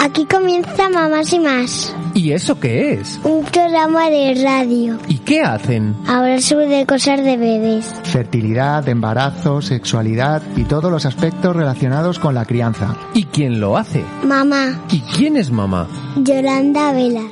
[0.00, 3.18] Aquí comienza Mamás y Más, ¿Y eso qué es?
[3.24, 4.98] un programa de radio.
[5.08, 5.96] ¿Y qué hacen?
[6.06, 7.94] Hablar sobre cosas de bebés.
[8.04, 12.96] fertilidad, embarazo, sexualidad y todos los aspectos relacionados con la crianza.
[13.14, 14.04] ¿Y quién lo hace?
[14.24, 15.88] Mamá, ¿Y quién es mamá?
[16.16, 17.24] Yolanda Vela.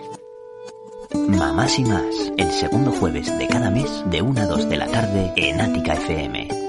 [1.28, 2.05] Mamás y más,
[2.37, 5.95] el segundo jueves de cada mes de 1 a 2 de la tarde en Ática
[5.95, 6.59] FM.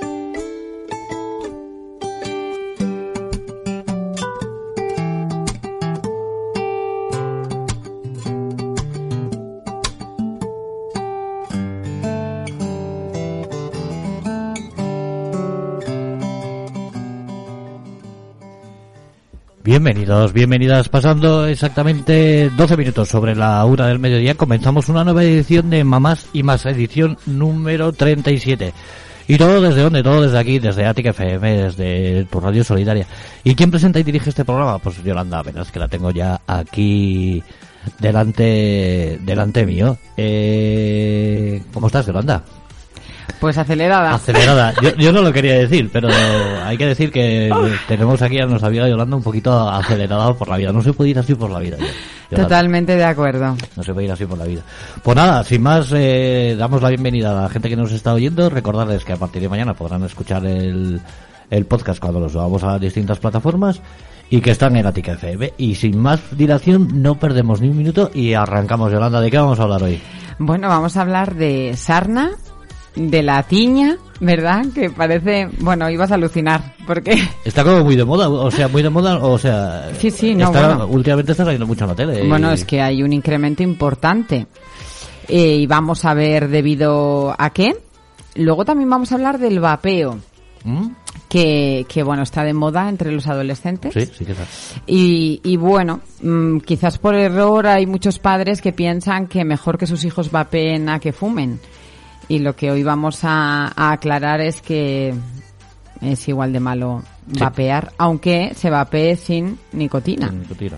[19.72, 20.90] Bienvenidos, bienvenidas.
[20.90, 26.28] Pasando exactamente 12 minutos sobre la una del mediodía, comenzamos una nueva edición de Mamás
[26.34, 28.74] y Más, edición número 37.
[29.30, 30.04] Y todo desde dónde?
[30.04, 33.08] Todo desde aquí, desde Ática FM, desde tu radio solidaria.
[33.46, 34.78] ¿Y quién presenta y dirige este programa?
[34.80, 37.42] Pues Yolanda, apenas que la tengo ya aquí
[37.98, 39.98] delante, delante mío.
[40.18, 42.44] Eh, ¿Cómo estás, Yolanda?
[43.40, 44.14] Pues acelerada.
[44.14, 44.74] Acelerada.
[44.82, 46.10] Yo, yo no lo quería decir, pero
[46.64, 47.52] hay que decir que
[47.88, 50.72] tenemos aquí a nuestra amiga Yolanda un poquito acelerada por la vida.
[50.72, 51.78] No se puede ir así por la vida.
[51.78, 52.48] Yolanda.
[52.48, 53.56] Totalmente de acuerdo.
[53.76, 54.62] No se puede ir así por la vida.
[55.04, 58.50] Pues nada, sin más, eh, damos la bienvenida a la gente que nos está oyendo.
[58.50, 61.02] Recordarles que a partir de mañana podrán escuchar el,
[61.50, 63.82] el podcast cuando lo subamos a distintas plataformas
[64.32, 65.54] y que están en Atica FM.
[65.58, 68.92] Y sin más dilación, no perdemos ni un minuto y arrancamos.
[68.92, 70.02] Yolanda, ¿de qué vamos a hablar hoy?
[70.40, 72.32] Bueno, vamos a hablar de sarna,
[72.96, 74.66] de la tiña, ¿verdad?
[74.74, 78.82] Que parece, bueno, ibas a alucinar, porque Está como muy de moda, o sea, muy
[78.84, 79.90] de moda, o sea...
[79.98, 80.88] Sí, sí, no, está- bueno.
[80.88, 82.28] Últimamente está saliendo mucho en la tele.
[82.28, 84.48] bueno, y- es que hay un incremento importante.
[85.28, 87.78] Eh, y vamos a ver debido a qué.
[88.36, 90.18] Luego también vamos a hablar del vapeo,
[90.66, 90.88] ¿Mm?
[91.30, 93.94] que, que bueno, está de moda entre los adolescentes.
[93.94, 94.44] Sí, sí que está.
[94.88, 99.88] Y, y bueno, mm, quizás por error hay muchos padres que piensan que mejor que
[99.88, 101.60] sus hijos vapeen a que fumen.
[102.32, 105.14] Y lo que hoy vamos a, a aclarar es que
[106.02, 107.04] es igual de malo
[107.34, 107.40] Sí.
[107.40, 110.78] vapear, aunque se vapee sin nicotina, Sin nicotina.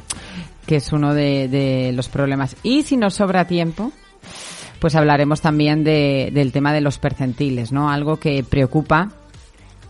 [0.67, 2.55] que es uno de, de los problemas.
[2.63, 3.91] Y si nos sobra tiempo,
[4.79, 7.89] pues hablaremos también de, del tema de los percentiles, ¿no?
[7.89, 9.11] Algo que preocupa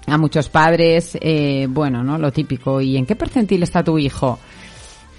[0.06, 2.18] a muchos padres, eh, bueno, ¿no?
[2.18, 2.80] Lo típico.
[2.82, 4.38] ¿Y en qué percentil está tu hijo?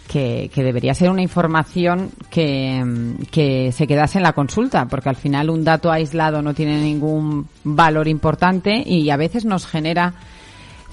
[0.09, 2.85] Que, que debería ser una información que,
[3.31, 7.49] que se quedase en la consulta, porque al final un dato aislado no tiene ningún
[7.65, 10.15] valor importante y a veces nos genera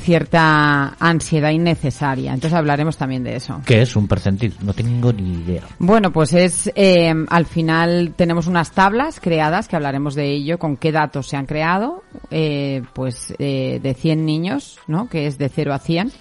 [0.01, 2.33] cierta ansiedad innecesaria.
[2.33, 3.61] Entonces hablaremos también de eso.
[3.65, 4.55] ¿Qué es un percentil?
[4.61, 5.63] No tengo ni idea.
[5.79, 10.77] Bueno, pues es, eh, al final tenemos unas tablas creadas, que hablaremos de ello, con
[10.77, 15.07] qué datos se han creado, eh, pues eh, de 100 niños, ¿no?
[15.07, 16.11] Que es de 0 a 100.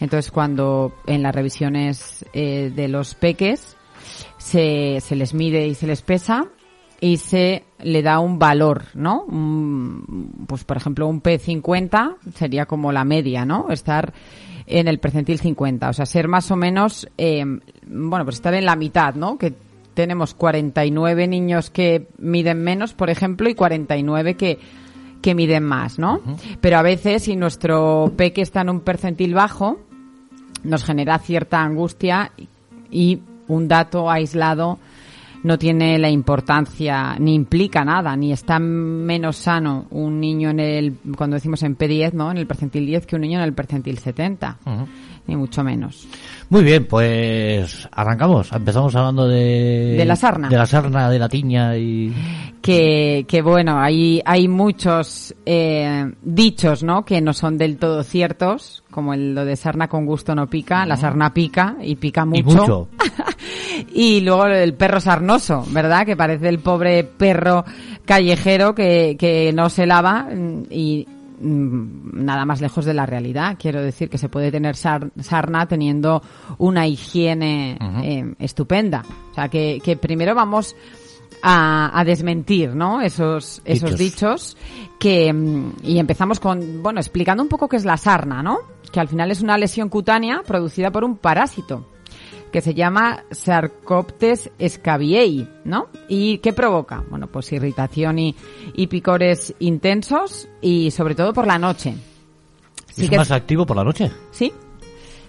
[0.00, 3.76] Entonces cuando en las revisiones eh, de los peques
[4.36, 6.46] se, se les mide y se les pesa
[7.00, 9.22] y se le da un valor, ¿no?
[9.24, 13.70] Un- pues por ejemplo un P50 sería como la media, ¿no?
[13.70, 14.12] Estar
[14.66, 17.44] en el percentil 50, o sea, ser más o menos, eh,
[17.86, 19.38] bueno, pues estar en la mitad, ¿no?
[19.38, 19.54] Que
[19.94, 24.58] tenemos 49 niños que miden menos, por ejemplo, y 49 que,
[25.22, 26.20] que miden más, ¿no?
[26.60, 29.78] Pero a veces, si nuestro peque está en un percentil bajo,
[30.64, 32.32] nos genera cierta angustia
[32.90, 34.78] y un dato aislado
[35.42, 40.94] no tiene la importancia ni implica nada, ni está menos sano un niño en el,
[41.16, 42.30] cuando decimos en P10, ¿no?
[42.30, 44.58] En el percentil 10 que un niño en el percentil 70.
[45.28, 46.08] Ni mucho menos.
[46.48, 48.50] Muy bien, pues arrancamos.
[48.50, 49.94] Empezamos hablando de...
[49.98, 50.48] De la sarna.
[50.48, 52.10] De la sarna, de la tiña y...
[52.62, 57.04] que, que bueno, hay, hay muchos eh, dichos, ¿no?
[57.04, 60.86] Que no son del todo ciertos, como el, lo de sarna con gusto no pica,
[60.86, 62.40] la sarna pica y pica mucho.
[62.40, 62.88] Y mucho.
[63.92, 66.04] Y luego el perro sarnoso, ¿verdad?
[66.04, 67.64] Que parece el pobre perro
[68.04, 71.06] callejero que, que no se lava mm, y
[71.40, 73.56] nada más lejos de la realidad.
[73.58, 76.22] Quiero decir que se puede tener sar- sarna teniendo
[76.58, 79.04] una higiene eh, estupenda.
[79.30, 80.74] O sea, que, que primero vamos
[81.42, 83.00] a, a desmentir, ¿no?
[83.00, 83.98] Esos, esos Dichos.
[83.98, 84.56] dichos
[84.98, 88.58] que, mm, y empezamos con, bueno, explicando un poco qué es la sarna, ¿no?
[88.92, 91.86] Que al final es una lesión cutánea producida por un parásito
[92.48, 95.88] que se llama Sarcoptes scabiei, ¿no?
[96.08, 97.04] ¿Y qué provoca?
[97.10, 98.34] Bueno, pues irritación y,
[98.74, 101.94] y picores intensos y sobre todo por la noche.
[102.90, 104.10] Sí ¿Es que más activo por la noche?
[104.30, 104.52] Sí.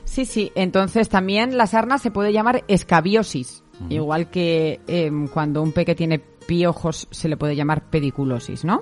[0.03, 0.51] Sí, sí.
[0.55, 3.63] Entonces también la sarna se puede llamar escabiosis.
[3.89, 8.81] Igual que em, cuando un peque tiene piojos se le puede llamar pediculosis, ¿no?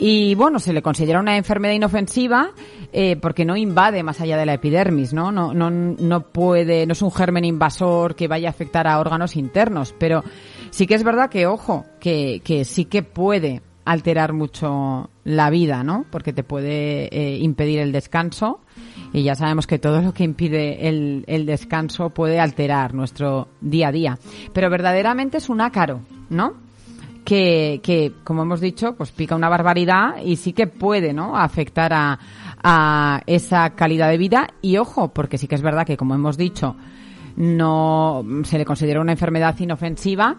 [0.00, 2.50] Y bueno, se le considera una enfermedad inofensiva
[2.92, 5.30] eh, porque no invade más allá de la epidermis, ¿no?
[5.30, 9.36] No, no, no puede, no es un germen invasor que vaya a afectar a órganos
[9.36, 10.24] internos, pero
[10.70, 15.84] sí que es verdad que, ojo, que, que sí que puede alterar mucho la vida,
[15.84, 16.04] ¿no?
[16.10, 18.58] Porque te puede eh, impedir el descanso
[19.12, 23.88] y ya sabemos que todo lo que impide el, el, descanso puede alterar nuestro día
[23.88, 24.18] a día.
[24.52, 26.67] Pero verdaderamente es un ácaro, ¿no?
[27.28, 31.36] Que, que, como hemos dicho, pues pica una barbaridad y sí que puede, ¿no?
[31.36, 32.18] Afectar a,
[32.62, 34.48] a esa calidad de vida.
[34.62, 36.74] Y ojo, porque sí que es verdad que, como hemos dicho,
[37.36, 40.38] no se le considera una enfermedad inofensiva,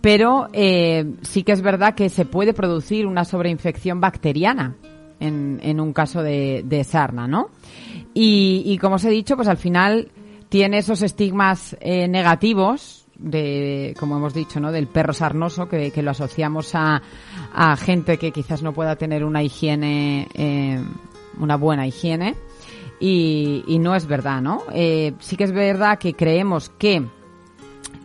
[0.00, 4.76] pero eh, sí que es verdad que se puede producir una sobreinfección bacteriana
[5.20, 7.50] en, en un caso de, de sarna, ¿no?
[8.14, 10.10] Y, y, como os he dicho, pues al final
[10.48, 14.70] tiene esos estigmas eh, negativos de, como hemos dicho, ¿no?
[14.70, 17.02] Del perro sarnoso que, que lo asociamos a,
[17.52, 20.82] a, gente que quizás no pueda tener una higiene, eh,
[21.38, 22.36] una buena higiene.
[23.00, 24.62] Y, y, no es verdad, ¿no?
[24.72, 27.04] Eh, sí que es verdad que creemos que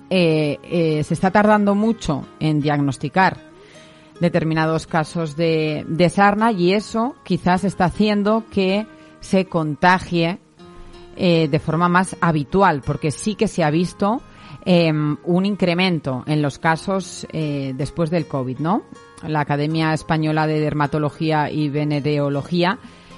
[0.10, 3.38] eh, eh, se está tardando mucho en diagnosticar
[4.20, 8.88] determinados casos de, de, sarna y eso quizás está haciendo que
[9.22, 10.40] se contagie
[11.16, 14.22] eh, de forma más habitual, porque sí que se ha visto
[14.72, 18.84] eh, un incremento en los casos eh, después del COVID, ¿no?
[19.28, 22.78] La Academia Española de Dermatología y Venereología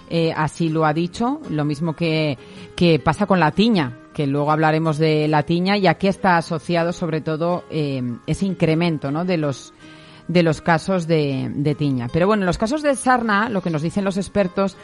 [0.10, 2.38] eh, así lo ha dicho, lo mismo que,
[2.74, 6.94] que pasa con la tiña, que luego hablaremos de la tiña y aquí está asociado
[6.94, 9.26] sobre todo eh, ese incremento ¿no?
[9.26, 9.74] de los
[10.30, 12.08] de los casos de, de, tiña.
[12.14, 14.78] Pero bueno, en los casos de sarna, lo que nos dicen los expertos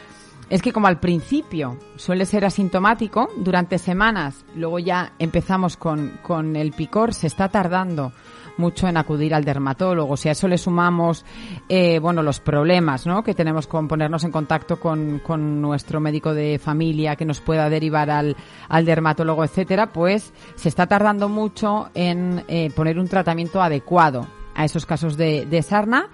[0.50, 6.56] es que como al principio suele ser asintomático, durante semanas, luego ya empezamos con, con
[6.56, 8.12] el picor, se está tardando
[8.58, 10.16] mucho en acudir al dermatólogo.
[10.16, 11.24] Si a eso le sumamos,
[11.68, 13.22] eh, bueno, los problemas, ¿no?
[13.22, 17.70] Que tenemos con ponernos en contacto con, con nuestro médico de familia que nos pueda
[17.70, 18.36] derivar al,
[18.68, 24.64] al dermatólogo, etcétera, pues se está tardando mucho en eh, poner un tratamiento adecuado a
[24.64, 26.08] esos casos de, de sarna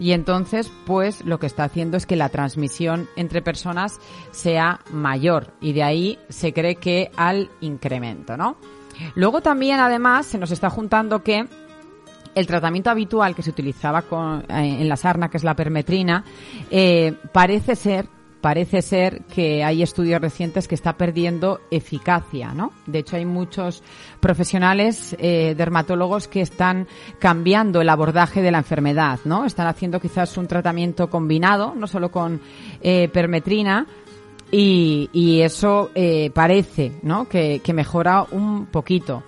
[0.00, 4.00] y entonces pues lo que está haciendo es que la transmisión entre personas
[4.32, 8.56] sea mayor y de ahí se cree que al incremento, ¿no?
[9.14, 11.46] Luego también además se nos está juntando que
[12.34, 16.24] el tratamiento habitual que se utilizaba con, eh, en la sarna, que es la permetrina,
[16.70, 18.08] eh, parece ser
[18.40, 22.72] parece ser que hay estudios recientes que está perdiendo eficacia, ¿no?
[22.86, 23.82] De hecho, hay muchos
[24.20, 26.86] profesionales eh, dermatólogos que están
[27.18, 29.44] cambiando el abordaje de la enfermedad, ¿no?
[29.44, 32.40] Están haciendo quizás un tratamiento combinado, no solo con
[32.80, 33.86] eh, permetrina,
[34.52, 37.28] y, eso eh, parece, ¿no?
[37.28, 39.22] Que, que mejora un poquito.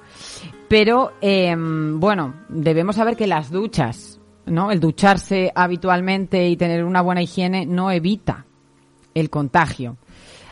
[0.69, 4.70] Pero, eh, bueno, debemos saber que las duchas, ¿no?
[4.70, 8.47] El ducharse habitualmente y tener una buena higiene no evita
[9.14, 9.97] el contagio.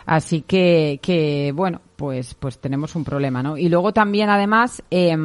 [0.06, 3.56] Así que, que bueno, pues, pues tenemos un problema, ¿no?
[3.56, 5.16] Y luego también, además, eh,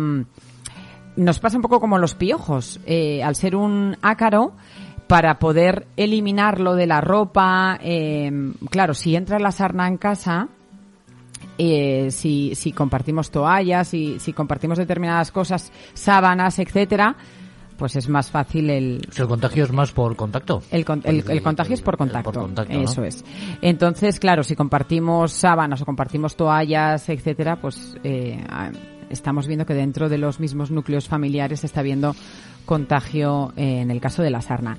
[1.15, 2.79] nos pasa un poco como los piojos.
[2.85, 4.53] Eh, al ser un ácaro,
[5.07, 8.31] para poder eliminarlo de la ropa, eh,
[8.69, 10.47] claro, si entra la sarna en casa,
[11.57, 17.15] eh, si, si compartimos toallas, si, si compartimos determinadas cosas, sábanas, etcétera,
[17.77, 19.01] pues es más fácil el...
[19.11, 20.61] Si el contagio es más por contacto.
[20.71, 22.31] El, el, el, el contagio es por contacto.
[22.31, 23.07] Por contacto Eso ¿no?
[23.07, 23.23] es.
[23.61, 28.43] Entonces, claro, si compartimos sábanas o compartimos toallas, etcétera, pues eh,
[29.09, 32.15] estamos viendo que dentro de los mismos núcleos familiares se está viendo
[32.65, 34.77] contagio eh, en el caso de la sarna.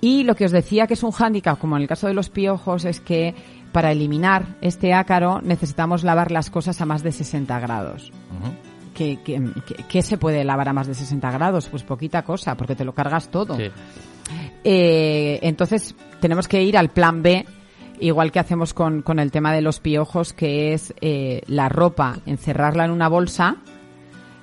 [0.00, 2.30] Y lo que os decía que es un hándicap, como en el caso de los
[2.30, 3.34] piojos, es que
[3.72, 8.10] para eliminar este ácaro necesitamos lavar las cosas a más de 60 grados.
[8.30, 8.65] Uh -huh.
[8.96, 9.42] ¿Qué, qué,
[9.90, 11.68] qué, se puede lavar a más de 60 grados?
[11.68, 13.54] Pues poquita cosa, porque te lo cargas todo.
[13.54, 13.70] Sí.
[14.64, 17.44] Eh, entonces, tenemos que ir al plan B,
[18.00, 22.20] igual que hacemos con, con el tema de los piojos, que es eh, la ropa,
[22.24, 23.56] encerrarla en una bolsa,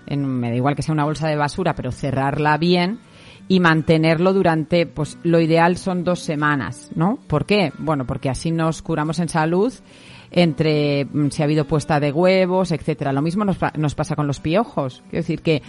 [0.06, 3.00] en, me da igual que sea una bolsa de basura, pero cerrarla bien
[3.48, 7.18] y mantenerlo durante, pues lo ideal son dos semanas, ¿no?
[7.28, 7.74] ¿Por qué?
[7.80, 9.74] Bueno, porque así nos curamos en salud
[10.34, 13.14] entre mm, si ha habido puesta de huevos, etcétera.
[13.14, 15.04] Lo mismo nos, nos pasa con los piojos.
[15.10, 15.62] Quiero decir que,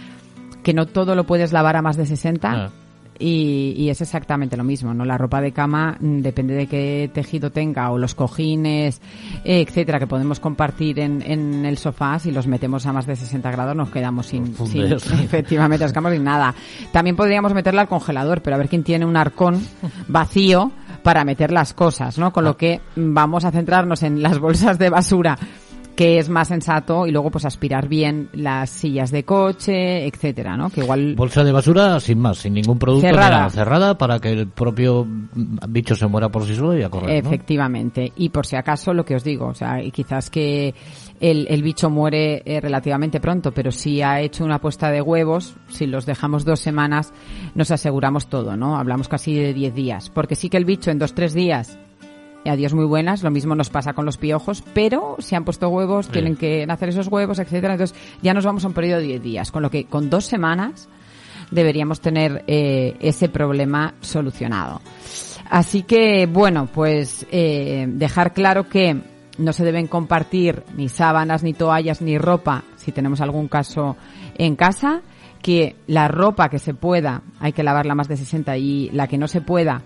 [0.63, 2.51] que no todo lo puedes lavar a más de 60.
[2.51, 2.69] Ah.
[3.17, 5.05] Y, y, es exactamente lo mismo, ¿no?
[5.05, 9.01] La ropa de cama mm, depende de qué tejido tenga o los cojines,
[9.45, 12.19] eh, etcétera, que podemos compartir en, en, el sofá.
[12.19, 16.11] Si los metemos a más de 60 grados nos quedamos sin, sin efectivamente, nos quedamos
[16.11, 16.55] sin nada.
[16.91, 19.65] También podríamos meterla al congelador, pero a ver quién tiene un arcón
[20.09, 20.73] vacío
[21.05, 22.33] para meter las cosas, ¿no?
[22.33, 25.37] Con lo que vamos a centrarnos en las bolsas de basura
[25.95, 30.71] que es más sensato y luego pues aspirar bien las sillas de coche, etcétera, ¿no?
[30.71, 33.29] Que igual Bolsa de basura sin más, sin ningún producto Cerrada.
[33.29, 35.07] nada, cerrada para que el propio
[35.69, 37.23] bicho se muera por sí solo y a correr.
[37.23, 37.29] ¿no?
[37.29, 38.11] Efectivamente.
[38.17, 40.73] Y por si acaso, lo que os digo, o sea, y quizás que
[41.31, 45.55] el, el bicho muere eh, relativamente pronto, pero si ha hecho una puesta de huevos,
[45.69, 47.13] si los dejamos dos semanas,
[47.55, 48.77] nos aseguramos todo, ¿no?
[48.77, 50.09] Hablamos casi de 10 días.
[50.11, 51.79] Porque sí que el bicho en dos, tres días,
[52.43, 55.67] y adiós muy buenas, lo mismo nos pasa con los piojos, pero si han puesto
[55.69, 57.73] huevos, tienen que nacer esos huevos, etcétera.
[57.73, 60.25] Entonces ya nos vamos a un periodo de 10 días, con lo que con dos
[60.25, 60.87] semanas
[61.49, 64.79] deberíamos tener eh, ese problema solucionado.
[65.49, 71.53] Así que, bueno, pues eh, dejar claro que no se deben compartir ni sábanas, ni
[71.53, 73.97] toallas, ni ropa si tenemos algún caso
[74.37, 75.01] en casa,
[75.41, 79.17] que la ropa que se pueda hay que lavarla más de 60 y la que
[79.17, 79.81] no se pueda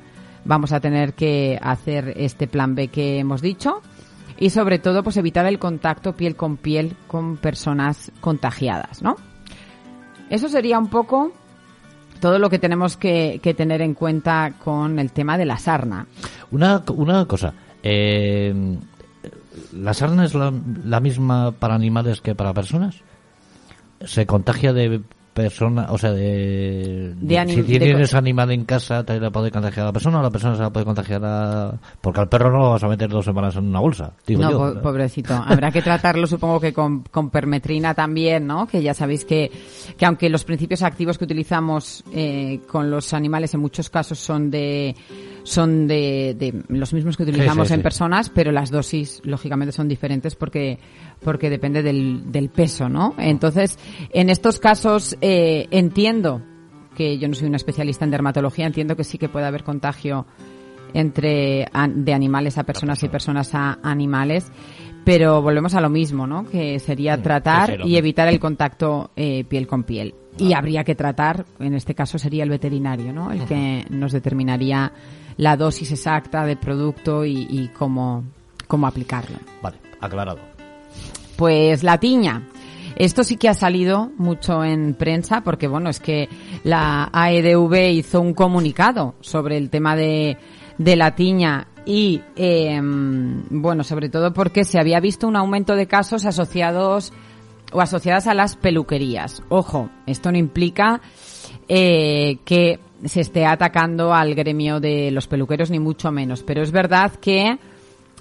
[0.46, 3.82] vamos a tener que hacer este plan B que hemos dicho
[4.40, 9.18] y sobre todo pues evitar el contacto piel con piel con personas contagiadas, ¿no?
[10.30, 11.34] Eso sería un poco
[12.22, 16.08] todo lo que tenemos que, que tener en cuenta con el tema de la sarna.
[16.52, 17.54] Una, una cosa,
[17.84, 18.78] eh,
[19.74, 22.98] ¿la sarna es la, la misma para animales que para personas?
[24.06, 25.02] ¿Se contagia de
[25.44, 29.52] persona, o sea, de, De si de tienes co- animal en casa, te la puede
[29.52, 31.74] contagiar a la persona o la persona se la puede contagiar a...
[32.02, 34.52] Porque al perro no lo vas a meter dos semanas en una bolsa, digo no,
[34.52, 34.58] yo.
[34.76, 35.34] po- pobrecito.
[35.34, 38.68] Habrá que tratarlo, supongo que con, con permetrina también, ¿no?
[38.68, 39.52] Que ya sabéis que,
[39.98, 44.50] que aunque los principios activos que utilizamos eh, con los animales en muchos casos son
[44.52, 44.96] de
[45.44, 47.84] son de, de los mismos que utilizamos sí, en sí.
[47.84, 50.78] personas, pero las dosis lógicamente son diferentes porque
[51.24, 53.14] porque depende del, del peso, ¿no?
[53.18, 53.78] Entonces,
[54.12, 56.42] en estos casos eh, entiendo
[56.96, 60.26] que yo no soy una especialista en dermatología, entiendo que sí que puede haber contagio
[60.94, 64.52] entre de animales a personas y personas a animales,
[65.06, 66.46] pero volvemos a lo mismo, ¿no?
[66.46, 70.16] Que sería tratar y evitar el contacto eh, piel con piel.
[70.38, 73.32] Y habría que tratar, en este caso sería el veterinario, ¿no?
[73.32, 74.92] El que nos determinaría
[75.38, 78.24] la dosis exacta del producto y, y cómo,
[78.68, 79.38] cómo aplicarlo.
[79.62, 80.49] Vale, aclarado.
[81.40, 82.50] Pues la tiña.
[82.98, 86.28] Esto sí que ha salido mucho en prensa porque, bueno, es que
[86.66, 90.38] la AEDV hizo un comunicado sobre el tema de,
[90.78, 95.88] de la tiña y, eh, bueno, sobre todo porque se había visto un aumento de
[95.88, 97.14] casos asociados
[97.72, 99.42] o asociadas a las peluquerías.
[99.48, 101.00] Ojo, esto no implica
[101.70, 106.44] eh, que se esté atacando al gremio de los peluqueros, ni mucho menos.
[106.44, 107.58] Pero es verdad que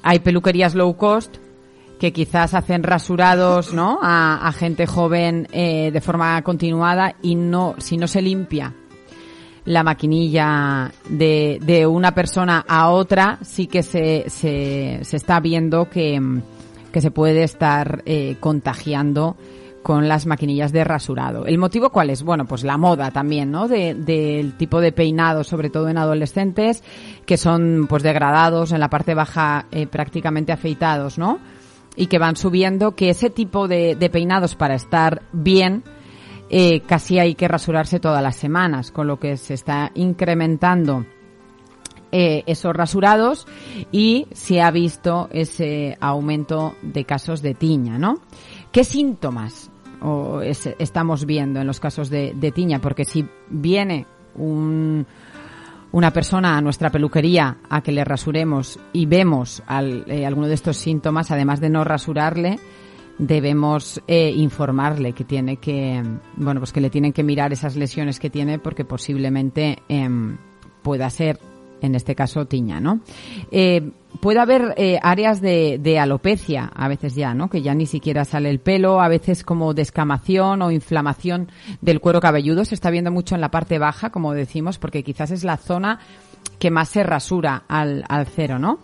[0.04, 1.38] hay peluquerías low cost
[1.98, 3.98] que quizás hacen rasurados ¿no?
[4.02, 8.74] a, a gente joven eh, de forma continuada y no si no se limpia
[9.64, 15.90] la maquinilla de, de una persona a otra, sí que se, se, se está viendo
[15.90, 16.42] que, mm,
[16.90, 19.36] que se puede estar eh, contagiando
[19.82, 21.44] con las maquinillas de rasurado.
[21.46, 22.22] ¿El motivo cuál es?
[22.22, 23.68] Bueno, pues la moda también, ¿no?
[23.68, 26.82] De- del tipo de peinado, sobre todo en adolescentes,
[27.26, 31.38] que son pues degradados, en la parte baja eh, prácticamente afeitados, ¿no?
[31.98, 35.82] Y que van subiendo, que ese tipo de, peinados para estar bien,
[36.48, 41.04] eh, casi hay que rasurarse todas las semanas, con lo que se está incrementando
[42.12, 43.46] eh, esos rasurados
[43.92, 48.20] y se ha visto ese aumento de casos de tiña, ¿no?
[48.72, 52.78] ¿Qué síntomas o es- estamos viendo en los casos de tiña?
[52.78, 55.04] Porque si viene un,
[55.92, 60.54] una persona a nuestra peluquería a que le rasuremos y vemos al- eh, alguno de
[60.54, 62.59] estos síntomas, además de no rasurarle,
[63.18, 66.02] debemos eh, informarle que tiene que,
[66.37, 70.37] bueno, pues que le tienen que mirar esas lesiones que tiene porque posiblemente em,
[70.83, 71.38] pueda ser,
[71.80, 73.00] en este caso, tiña, ¿no?
[73.50, 77.49] Eh, puede haber eh, áreas de, de alopecia, a veces ya, ¿no?
[77.49, 82.20] Que ya ni siquiera sale el pelo, a veces como descamación o inflamación del cuero
[82.20, 82.64] cabelludo.
[82.64, 86.00] Se está viendo mucho en la parte baja, como decimos, porque quizás es la zona
[86.58, 88.78] que más se rasura al, al cero, ¿no?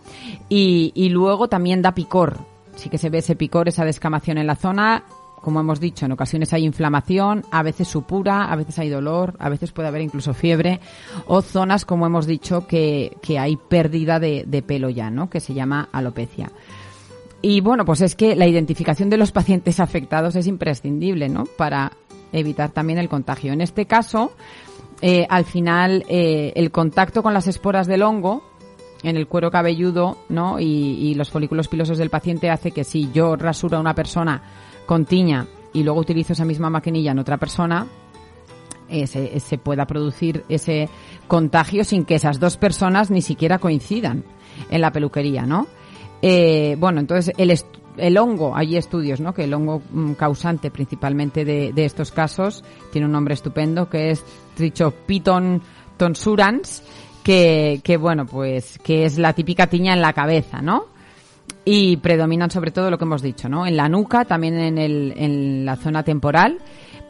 [0.49, 2.39] Y, y luego también da picor.
[2.77, 5.05] Sí que se ve ese picor, esa descamación en la zona.
[5.45, 9.51] Como hemos dicho, en ocasiones hay inflamación, a veces supura, a veces hay dolor, a
[9.51, 10.81] veces puede haber incluso fiebre,
[11.27, 15.29] o zonas, como hemos dicho, que, que hay pérdida de, pelo ya, ¿no?
[15.29, 16.51] Que se llama alopecia.
[17.43, 21.45] Y bueno, pues es que la identificación de los pacientes afectados es imprescindible, ¿no?
[21.45, 21.93] Para
[22.33, 23.53] evitar también el contagio.
[23.53, 24.33] En este caso,
[25.03, 28.43] eh, al final, eh, el contacto con las esporas del hongo
[29.03, 30.59] en el cuero cabelludo, ¿no?
[30.59, 34.64] Y, y los folículos pilosos del paciente hace que si yo rasuro a una persona
[34.87, 37.87] con tiña y luego utilizo esa misma maquinilla en otra persona,
[38.89, 40.89] eh, se, se pueda producir ese
[41.27, 44.25] contagio sin que esas dos personas ni siquiera coincidan
[44.71, 45.67] en la peluquería, ¿no?
[46.23, 47.51] Eh, bueno, entonces el
[47.97, 49.35] el hongo, hay estudios, ¿no?
[49.35, 54.11] Que el hongo mm, causante principalmente de, de estos casos tiene un nombre estupendo que
[54.11, 54.25] es
[54.57, 55.63] Trichopiton
[55.97, 56.83] tonsurans,
[57.23, 60.87] que, que bueno, pues que es la típica tiña en la cabeza, ¿no?
[61.65, 63.67] Y predominan sobre todo lo que hemos dicho, ¿no?
[63.67, 66.59] En la nuca, también en, el, en la zona temporal.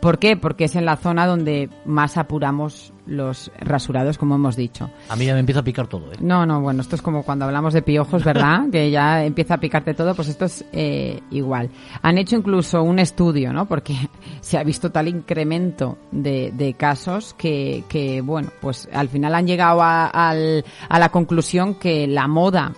[0.01, 0.37] ¿Por qué?
[0.37, 4.91] Porque es en la zona donde más apuramos los rasurados, como hemos dicho.
[5.09, 6.17] A mí ya me empieza a picar todo, ¿eh?
[6.21, 8.69] No, no, bueno, esto es como cuando hablamos de piojos, ¿verdad?
[8.73, 11.71] que ya empieza a picarte todo, pues esto es eh, igual.
[12.03, 13.67] Han hecho incluso un estudio, ¿no?
[13.67, 13.95] Porque
[14.43, 19.47] se ha visto tal incremento de, de casos que, que, bueno, pues al final han
[19.47, 22.73] llegado a, al- a la conclusión que la moda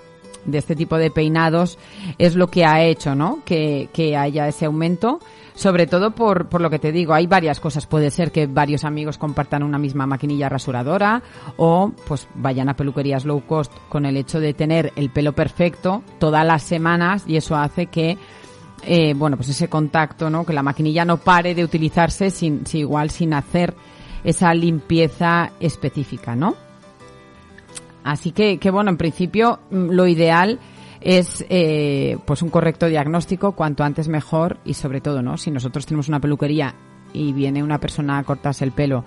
[0.47, 1.79] de este tipo de peinados
[2.19, 3.41] es lo que ha hecho, ¿no?
[3.45, 5.21] Que, que haya ese aumento.
[5.55, 7.87] Sobre todo por, por lo que te digo, hay varias cosas.
[7.87, 11.23] Puede ser que varios amigos compartan una misma maquinilla rasuradora
[11.57, 16.03] o pues vayan a peluquerías low cost con el hecho de tener el pelo perfecto
[16.19, 18.19] todas las semanas y eso hace que
[18.83, 20.45] eh, bueno, pues ese contacto, ¿no?
[20.45, 23.75] Que la maquinilla no pare de utilizarse sin, sin igual sin hacer
[24.25, 26.66] esa limpieza específica, ¿no?
[28.07, 30.61] Así que, que bueno, en principio mm, lo ideal
[31.01, 35.37] es eh, pues un correcto diagnóstico, cuanto antes mejor y sobre todo, ¿no?
[35.37, 36.73] Si nosotros tenemos una peluquería
[37.13, 39.05] y viene una persona a cortarse el pelo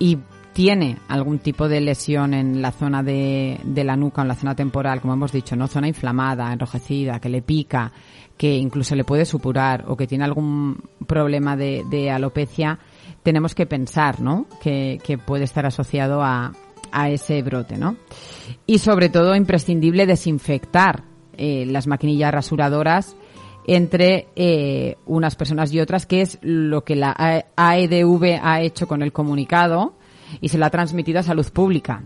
[0.00, 0.18] y
[0.52, 4.56] tiene algún tipo de lesión en la zona de, de la nuca en la zona
[4.56, 5.68] temporal, como hemos dicho, ¿no?
[5.68, 7.92] Zona inflamada, enrojecida, que le pica,
[8.36, 12.80] que incluso le puede supurar o que tiene algún problema de, de alopecia,
[13.22, 14.46] tenemos que pensar, ¿no?
[14.60, 16.52] Que, que puede estar asociado a,
[16.96, 17.96] a ese brote, ¿no?
[18.64, 21.04] Y sobre todo imprescindible desinfectar
[21.36, 23.16] eh, las maquinillas rasuradoras
[23.66, 27.14] entre eh, unas personas y otras, que es lo que la
[27.56, 29.94] AEDV ha hecho con el comunicado
[30.40, 32.02] y se lo ha transmitido a salud pública,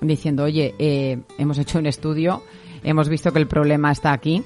[0.00, 2.42] diciendo, oye, eh, hemos hecho un estudio,
[2.82, 4.42] hemos visto que el problema está aquí,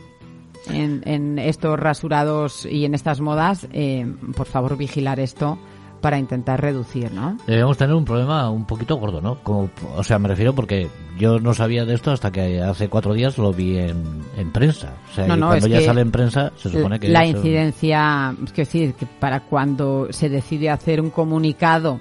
[0.68, 5.58] en, en estos rasurados y en estas modas, eh, por favor vigilar esto
[6.00, 7.36] para intentar reducir, ¿no?
[7.46, 9.42] Debemos tener un problema un poquito gordo, ¿no?
[9.42, 13.14] Como, o sea, me refiero porque yo no sabía de esto hasta que hace cuatro
[13.14, 14.94] días lo vi en, en prensa.
[15.10, 17.08] O sea, No, y no, cuando ya sale en prensa, se supone que...
[17.08, 22.00] la incidencia, es que decir, que para cuando se decide hacer un comunicado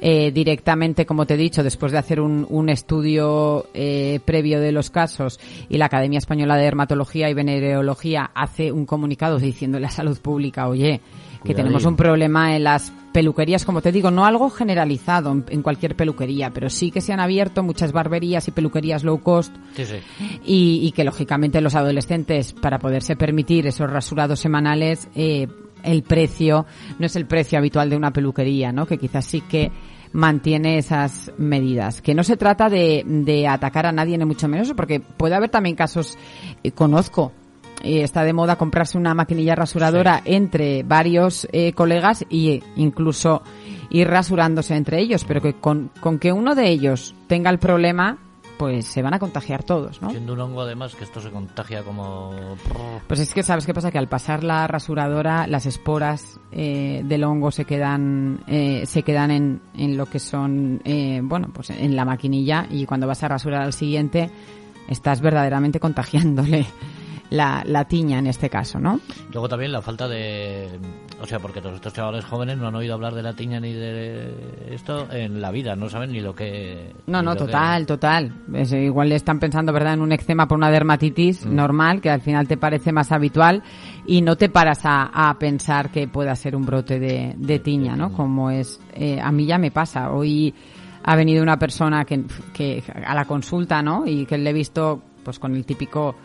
[0.00, 4.72] eh, directamente, como te he dicho, después de hacer un, un estudio eh, previo de
[4.72, 9.90] los casos y la Academia Española de Dermatología y Venereología hace un comunicado diciéndole a
[9.90, 11.00] Salud Pública, oye,
[11.44, 15.94] que tenemos un problema en las peluquerías, como te digo, no algo generalizado en, cualquier
[15.96, 19.54] peluquería, pero sí que se han abierto muchas barberías y peluquerías low cost.
[19.74, 19.96] Sí, sí.
[20.44, 25.46] y, y que lógicamente los adolescentes para poderse permitir esos rasurados semanales eh,
[25.82, 26.66] el precio
[26.98, 29.72] no es el precio habitual de una peluquería no que quizás sí que
[30.12, 32.02] mantiene esas medidas.
[32.02, 35.50] Que no se trata de, de atacar a nadie ni mucho menos porque puede haber
[35.50, 36.18] también casos
[36.62, 37.32] eh, conozco
[37.82, 43.42] eh, está de moda comprarse una maquinilla rasuradora entre varios eh, colegas y incluso
[43.90, 48.18] ir rasurándose entre ellos, pero que con, con que uno de ellos tenga el problema,
[48.62, 50.10] pues se van a contagiar todos, ¿no?
[50.10, 52.30] Siendo un hongo además que esto se contagia como...
[53.08, 57.24] Pues es que sabes qué pasa que al pasar la rasuradora las esporas eh, del
[57.24, 61.96] hongo se quedan eh, se quedan en, en lo que son eh, bueno pues en
[61.96, 64.30] la maquinilla y cuando vas a rasurar al siguiente
[64.88, 66.64] estás verdaderamente contagiándole
[67.32, 69.00] la, la tiña en este caso, ¿no?
[69.32, 70.68] Luego también la falta de...
[71.20, 73.72] O sea, porque todos estos chavales jóvenes no han oído hablar de la tiña ni
[73.72, 74.34] de
[74.70, 76.92] esto en la vida, no saben ni lo que...
[77.06, 78.32] No, no, lo que- total, total.
[78.54, 81.54] Es, igual le están pensando, ¿verdad?, en un eczema por una dermatitis Mm.
[81.54, 83.62] normal, que al final te parece más habitual
[84.06, 87.94] y no te paras a, a pensar que pueda ser un brote de, de tiña,
[87.96, 88.12] ¿no?
[88.12, 90.10] Como es, eh, a mí ya me pasa.
[90.10, 90.52] Hoy
[91.04, 94.04] ha venido una persona que, que a la consulta, ¿no?
[94.06, 96.16] Y que le he visto, pues con el típico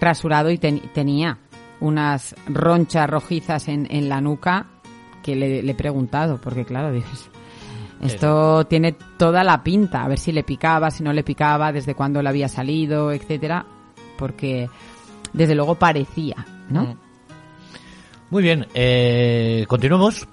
[0.00, 1.38] rasurado y ten- tenía
[1.80, 4.66] unas ronchas rojizas en, en la nuca
[5.22, 7.30] que le, le he preguntado, porque claro, dices,
[8.02, 11.94] esto tiene toda la pinta, a ver si le picaba, si no le picaba, desde
[11.94, 13.64] cuándo le había salido, etcétera,
[14.18, 14.68] porque
[15.32, 16.36] desde luego parecía,
[16.68, 16.82] ¿no?
[16.82, 16.96] Mm.
[18.30, 20.26] Muy bien, eh, continuamos.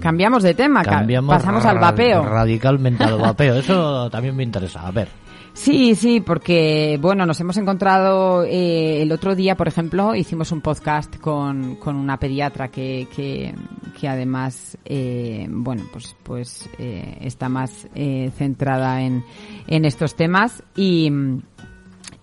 [0.00, 2.24] Cambiamos de tema, ca- Cambiamos pasamos al vapeo.
[2.24, 4.86] Radicalmente al vapeo, eso también me interesa.
[4.86, 5.08] A ver,
[5.54, 10.62] Sí, sí, porque, bueno, nos hemos encontrado eh, el otro día, por ejemplo, hicimos un
[10.62, 13.54] podcast con, con una pediatra que, que,
[14.00, 19.24] que además, eh, bueno, pues, pues eh, está más eh, centrada en,
[19.66, 21.12] en estos temas y,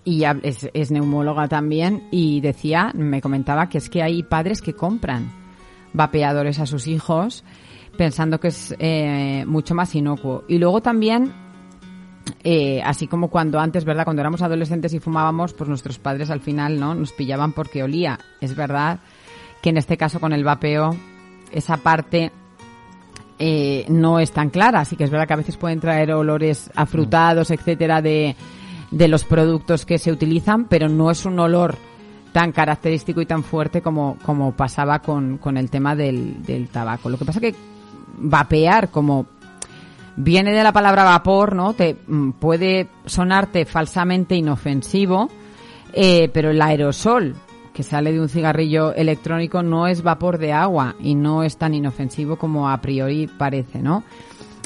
[0.04, 4.74] y es, es neumóloga también y decía, me comentaba que es que hay padres que
[4.74, 5.30] compran
[5.92, 7.44] vapeadores a sus hijos
[7.96, 10.44] pensando que es eh, mucho más inocuo.
[10.48, 11.32] Y luego también
[12.44, 14.04] eh, así como cuando antes, ¿verdad?
[14.04, 16.94] Cuando éramos adolescentes y fumábamos, pues nuestros padres al final, ¿no?
[16.94, 18.18] Nos pillaban porque olía.
[18.40, 19.00] Es verdad
[19.62, 20.96] que en este caso con el vapeo,
[21.52, 22.32] esa parte
[23.38, 24.80] eh, no es tan clara.
[24.80, 28.36] Así que es verdad que a veces pueden traer olores afrutados, etcétera, de,
[28.90, 31.76] de los productos que se utilizan, pero no es un olor
[32.32, 37.08] tan característico y tan fuerte como, como pasaba con, con el tema del, del tabaco.
[37.08, 37.54] Lo que pasa que
[38.18, 39.26] vapear como
[40.16, 41.74] viene de la palabra vapor, ¿no?
[41.74, 45.28] Te mm, puede sonarte falsamente inofensivo,
[45.92, 47.34] eh, pero el aerosol
[47.72, 51.74] que sale de un cigarrillo electrónico no es vapor de agua y no es tan
[51.74, 54.02] inofensivo como a priori parece, ¿no?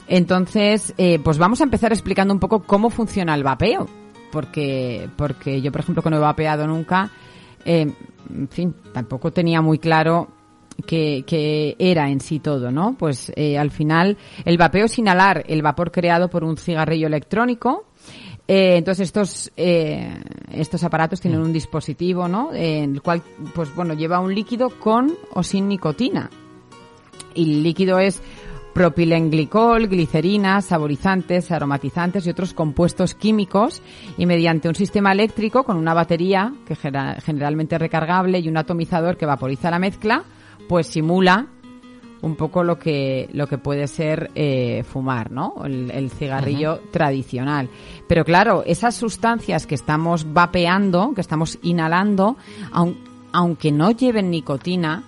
[0.06, 3.86] Entonces, eh, pues vamos a empezar explicando un poco cómo funciona el vapeo,
[4.32, 7.10] porque porque yo, por ejemplo, que no he vapeado nunca,
[7.64, 7.90] eh,
[8.30, 10.28] en fin, tampoco tenía muy claro
[10.86, 12.96] que, que, era en sí todo, ¿no?
[12.98, 17.86] Pues eh, al final el vapeo es inhalar el vapor creado por un cigarrillo electrónico.
[18.46, 20.20] Eh, entonces estos eh,
[20.52, 22.52] estos aparatos tienen un dispositivo, ¿no?
[22.52, 23.22] En el cual,
[23.54, 26.30] pues bueno, lleva un líquido con o sin nicotina.
[27.34, 28.22] Y el líquido es
[28.74, 33.80] propilenglicol, glicerinas, saborizantes, aromatizantes y otros compuestos químicos
[34.18, 39.26] y mediante un sistema eléctrico con una batería que generalmente recargable y un atomizador que
[39.26, 40.24] vaporiza la mezcla,
[40.68, 41.48] pues simula
[42.22, 45.62] un poco lo que lo que puede ser eh, fumar, ¿no?
[45.64, 46.90] El, el cigarrillo uh -huh.
[46.90, 47.68] tradicional.
[48.08, 52.36] Pero claro, esas sustancias que estamos vapeando, que estamos inhalando,
[52.72, 52.96] aun,
[53.32, 55.02] aunque no lleven nicotina,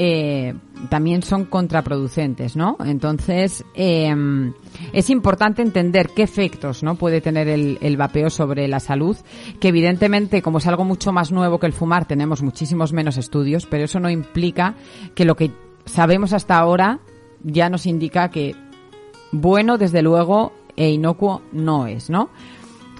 [0.00, 0.54] eh,
[0.90, 2.76] también son contraproducentes, ¿no?
[2.84, 4.14] Entonces, eh,
[4.92, 6.94] es importante entender qué efectos, ¿no?
[6.94, 9.16] Puede tener el, el, vapeo sobre la salud,
[9.58, 13.66] que evidentemente, como es algo mucho más nuevo que el fumar, tenemos muchísimos menos estudios,
[13.66, 14.76] pero eso no implica
[15.16, 15.50] que lo que
[15.84, 17.00] sabemos hasta ahora
[17.42, 18.54] ya nos indica que
[19.32, 22.30] bueno, desde luego, e inocuo no es, ¿no?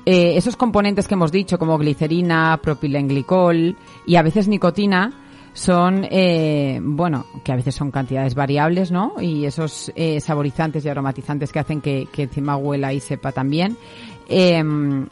[0.04, 5.12] Eh, esos componentes que hemos dicho, como glicerina, propilenglicol y a veces nicotina,
[5.58, 9.14] son, eh, bueno, que a veces son cantidades variables, ¿no?
[9.20, 13.76] Y esos eh, saborizantes y aromatizantes que hacen que, que encima huela y sepa también.
[14.28, 14.62] Eh,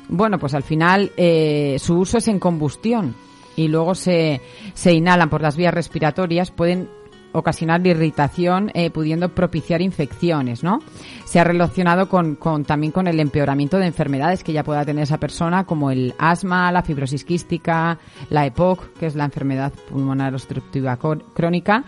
[0.09, 3.17] bueno, pues al final eh, su uso es en combustión
[3.57, 4.41] y luego se,
[4.73, 6.89] se inhalan por las vías respiratorias, pueden
[7.37, 10.79] ocasionar irritación, eh, pudiendo propiciar infecciones, ¿no?
[11.25, 15.03] Se ha relacionado con, con, también con el empeoramiento de enfermedades que ya pueda tener
[15.03, 17.99] esa persona, como el asma, la fibrosis quística,
[18.31, 21.85] la EPOC, que es la enfermedad pulmonar obstructiva crónica.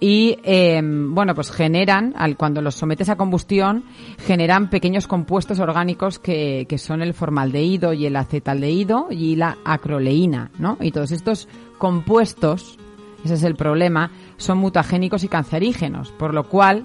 [0.00, 3.84] Y eh, bueno, pues generan, al, cuando los sometes a combustión,
[4.18, 10.50] generan pequeños compuestos orgánicos que, que son el formaldehído y el acetaldehído y la acroleína,
[10.58, 10.76] ¿no?
[10.80, 12.78] Y todos estos compuestos,
[13.24, 16.84] ese es el problema, son mutagénicos y cancerígenos, por lo cual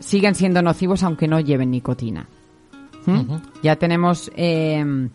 [0.00, 2.28] siguen siendo nocivos aunque no lleven nicotina.
[3.06, 3.10] ¿Mm?
[3.10, 3.40] Uh -huh.
[3.62, 5.08] Ya tenemos eh,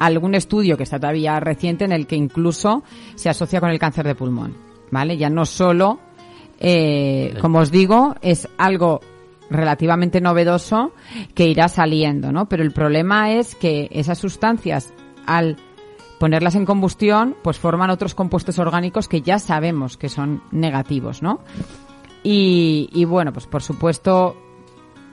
[0.00, 2.82] algún estudio que está todavía reciente en el que incluso
[3.14, 4.56] se asocia con el cáncer de pulmón,
[4.90, 5.16] ¿vale?
[5.16, 6.00] Ya no solo,
[6.58, 9.00] eh, como os digo, es algo
[9.50, 10.92] relativamente novedoso
[11.34, 12.48] que irá saliendo, ¿no?
[12.48, 14.92] Pero el problema es que esas sustancias
[15.26, 15.56] al
[16.20, 21.40] ponerlas en combustión, pues forman otros compuestos orgánicos que ya sabemos que son negativos, ¿no?
[22.22, 24.36] Y, y bueno, pues por supuesto,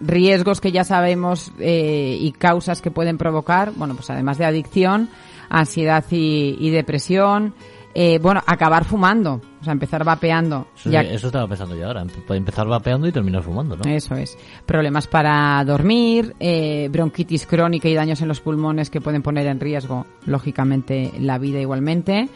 [0.02, 5.08] riesgos que ya sabemos eh, y causas que pueden provocar, bueno, pues además de adicción,
[5.48, 7.54] ansiedad y, y depresión,
[8.00, 10.68] eh, bueno, acabar fumando, o sea, empezar vapeando.
[10.78, 11.02] Eso, ya...
[11.02, 13.90] eso estaba pensando yo ahora, puede empezar vapeando y terminar fumando, ¿no?
[13.90, 14.38] Eso es.
[14.68, 19.60] Problemas para dormir, eh, bronquitis crónica y daños en los pulmones que pueden poner en
[19.60, 22.30] riesgo, lógicamente, la vida igualmente.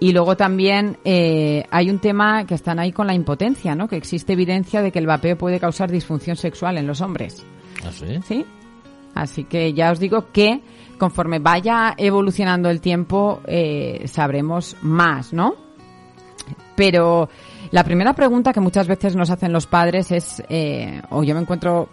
[0.00, 3.86] Y luego también eh, hay un tema que están ahí con la impotencia, ¿no?
[3.86, 7.46] Que existe evidencia de que el vapeo puede causar disfunción sexual en los hombres.
[7.86, 8.18] ¿Ah, sí?
[8.26, 8.44] Sí.
[9.14, 10.60] Así que ya os digo que
[10.98, 15.54] conforme vaya evolucionando el tiempo eh, sabremos más, ¿no?
[16.76, 17.28] Pero
[17.70, 21.40] la primera pregunta que muchas veces nos hacen los padres es, eh, o yo me
[21.40, 21.88] encuentro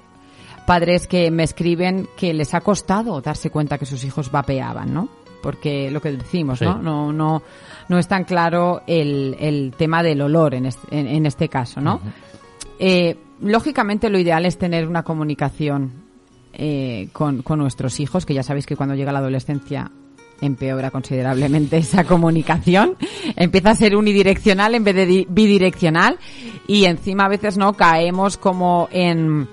[0.66, 5.10] padres que me escriben que les ha costado darse cuenta que sus hijos vapeaban, ¿no?
[5.42, 6.66] Porque lo que decimos, sí.
[6.66, 6.78] ¿no?
[6.78, 7.42] No, no,
[7.90, 11.82] no es tan claro el, el tema del olor en este, en, en este caso,
[11.82, 11.96] ¿no?
[11.96, 12.12] Uh -huh.
[12.80, 16.01] eh, lógicamente lo ideal es tener una comunicación
[16.54, 19.92] eh, con, con, nuestros hijos, que ya sabéis que cuando llega la adolescencia
[20.42, 22.98] empeora considerablemente esa comunicación,
[23.36, 26.18] empieza a ser unidireccional en vez de bidireccional.
[26.68, 29.48] Y encima a veces no caemos como en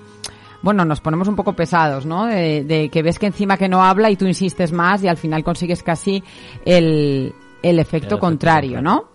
[0.61, 2.25] bueno, nos ponemos un poco pesados, ¿no?
[2.25, 5.15] De, de que ves que encima que no habla y tú insistes más y al
[5.15, 6.21] final consigues casi
[6.65, 9.11] el, el efecto el contrario, ¿no?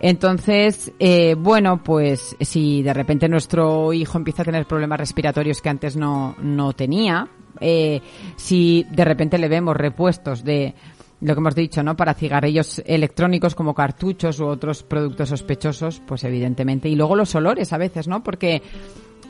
[0.00, 5.68] Entonces, eh, bueno, pues si de repente nuestro hijo empieza a tener problemas respiratorios que
[5.68, 7.28] antes no, no tenía,
[7.60, 8.00] Eh,
[8.36, 10.74] si de repente le vemos repuestos de
[11.20, 11.96] lo que hemos dicho, ¿no?
[11.96, 16.88] Para cigarrillos electrónicos como cartuchos u otros productos sospechosos, pues evidentemente.
[16.88, 18.22] Y luego los olores a veces, ¿no?
[18.22, 18.62] Porque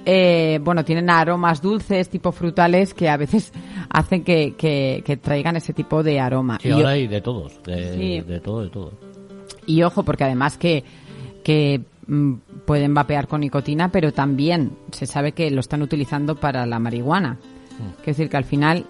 [0.06, 3.52] eh, bueno, tienen aromas dulces, tipo frutales, que a veces
[3.90, 6.58] hacen que, que, que traigan ese tipo de aroma.
[6.62, 8.20] Sí, Y- ahora hay de todos, de, Sí.
[8.20, 8.92] de todo, de todo.
[9.66, 10.82] Y ojo, porque además que,
[11.44, 12.32] que mm,
[12.66, 17.38] pueden vapear con nicotina, pero también se sabe que lo están utilizando para la marihuana.
[18.00, 18.87] Es decir, que al final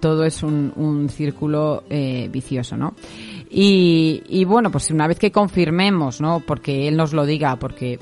[0.00, 2.94] todo es un, un círculo eh, vicioso, ¿no?
[3.50, 6.40] Y, y bueno, pues una vez que confirmemos, ¿no?
[6.40, 7.98] Porque él nos lo diga, porque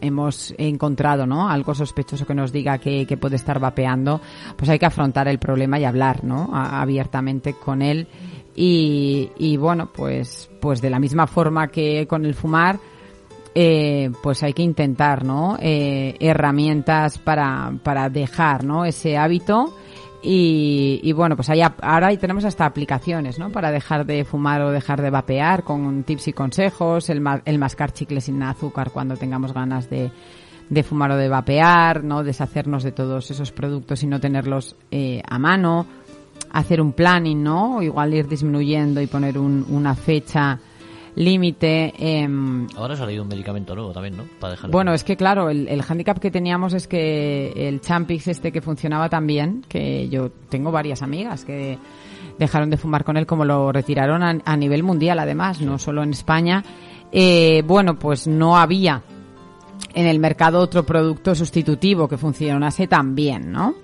[0.00, 1.48] hemos encontrado, ¿no?
[1.48, 4.20] Algo sospechoso que nos diga que, puede estar vapeando,
[4.56, 6.50] pues hay que afrontar el problema y hablar, ¿no?
[6.52, 8.06] Abiertamente con él.
[8.54, 12.78] Y, y bueno, pues, pues de la misma forma que con el fumar,
[13.54, 15.56] eh, pues hay que intentar, ¿no?
[15.60, 18.84] Eh, herramientas para, para dejar, ¿no?
[18.84, 19.74] Ese hábito.
[20.22, 23.50] Y, y bueno, pues ap- ahora ahí tenemos hasta aplicaciones, ¿no?
[23.50, 27.92] Para dejar de fumar o dejar de vapear con tips y consejos, el, el mascar
[27.92, 30.10] chicle sin azúcar cuando tengamos ganas de,
[30.68, 32.24] de fumar o de vapear, ¿no?
[32.24, 35.86] Deshacernos de todos esos productos y no tenerlos eh, a mano,
[36.50, 37.80] hacer un planning, ¿no?
[37.80, 40.58] Igual ir disminuyendo y poner un- una fecha
[41.18, 41.92] límite.
[41.98, 44.24] em, Ahora ha salido un medicamento nuevo también, ¿no?
[44.38, 48.52] Para bueno, es que claro, el, el hándicap que teníamos es que el Champix este
[48.52, 51.76] que funcionaba tan bien, que yo tengo varias amigas que
[52.38, 56.04] dejaron de fumar con él como lo retiraron a, a nivel mundial además, no solo
[56.04, 56.62] en España.
[57.10, 59.02] Eh, bueno, pues no había
[59.94, 63.74] en el mercado otro producto sustitutivo que funcionase tan bien, ¿no?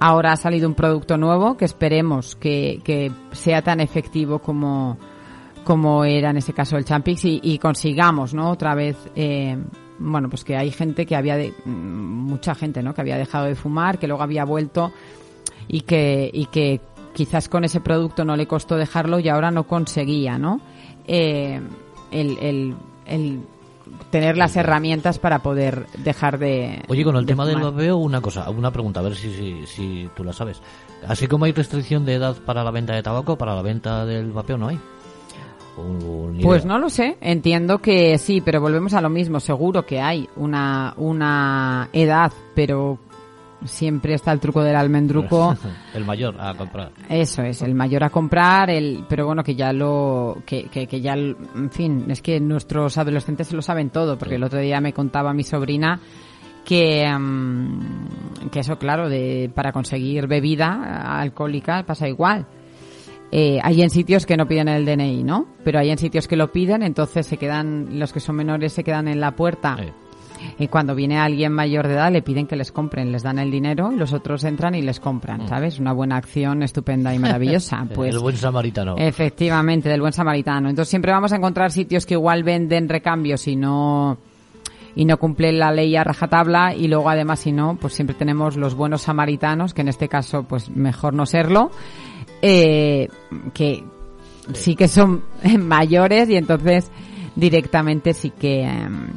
[0.00, 4.98] Ahora ha salido un producto nuevo que esperemos que, que sea tan efectivo como,
[5.64, 8.50] como era en ese caso el Champix y, y consigamos, ¿no?
[8.50, 9.56] Otra vez, eh,
[9.98, 12.94] bueno, pues que hay gente que había, de, mm, mucha gente, ¿no?
[12.94, 14.92] Que había dejado de fumar, que luego había vuelto
[15.68, 16.80] y que, y que
[17.14, 20.60] quizás con ese producto no le costó dejarlo y ahora no conseguía, ¿no?
[21.06, 21.60] Eh,
[22.10, 22.74] el, el,
[23.06, 23.40] el
[24.10, 26.82] tener las herramientas para poder dejar de.
[26.88, 29.66] Oye, con el de tema del vapeo, una cosa, una pregunta, a ver si, si,
[29.66, 30.60] si tú la sabes.
[31.06, 34.32] Así como hay restricción de edad para la venta de tabaco, para la venta del
[34.32, 34.78] vapeo no hay.
[36.42, 39.40] Pues no lo sé, entiendo que sí, pero volvemos a lo mismo.
[39.40, 42.98] Seguro que hay una, una edad, pero
[43.64, 45.56] siempre está el truco del almendruco.
[45.94, 46.90] el mayor a comprar.
[47.08, 51.00] Eso es, el mayor a comprar, el, pero bueno, que ya lo, que, que, que
[51.00, 54.80] ya, en fin, es que nuestros adolescentes se lo saben todo, porque el otro día
[54.80, 56.00] me contaba mi sobrina
[56.64, 62.46] que, mm, que eso, claro, de, para conseguir bebida alcohólica pasa igual.
[63.34, 65.46] Eh, hay en sitios que no piden el DNI, ¿no?
[65.64, 68.84] Pero hay en sitios que lo piden, entonces se quedan, los que son menores se
[68.84, 69.76] quedan en la puerta.
[69.80, 69.92] Eh,
[70.58, 73.50] Y cuando viene alguien mayor de edad le piden que les compren, les dan el
[73.50, 75.78] dinero y los otros entran y les compran, ¿sabes?
[75.78, 77.86] Una buena acción estupenda y maravillosa.
[77.94, 78.96] Pues el buen samaritano.
[78.98, 80.68] efectivamente, del buen samaritano.
[80.68, 84.18] Entonces siempre vamos a encontrar sitios que igual venden recambios y no
[84.94, 88.56] y no cumplen la ley a rajatabla y luego además si no, pues siempre tenemos
[88.56, 91.70] los buenos samaritanos, que en este caso pues mejor no serlo,
[92.42, 93.08] eh,
[93.54, 93.84] que
[94.52, 95.22] sí que son
[95.58, 96.90] mayores y entonces
[97.36, 98.62] directamente sí que...
[98.64, 99.08] em,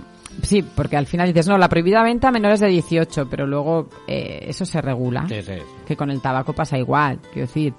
[0.44, 3.88] Sí, porque al final dices, no, la prohibida venta a menores de 18, pero luego
[4.06, 5.54] eh, eso se regula Sí, sí.
[5.88, 7.20] que con el tabaco pasa igual.
[7.32, 7.74] Quiero decir,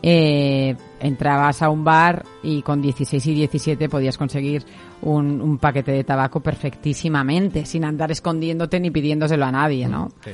[0.00, 4.64] eh, entrabas a un bar y con 16 y 17 podías conseguir
[5.02, 10.10] un, un paquete de tabaco perfectísimamente, sin andar escondiéndote ni pidiéndoselo a nadie, ¿no?
[10.24, 10.30] Sí.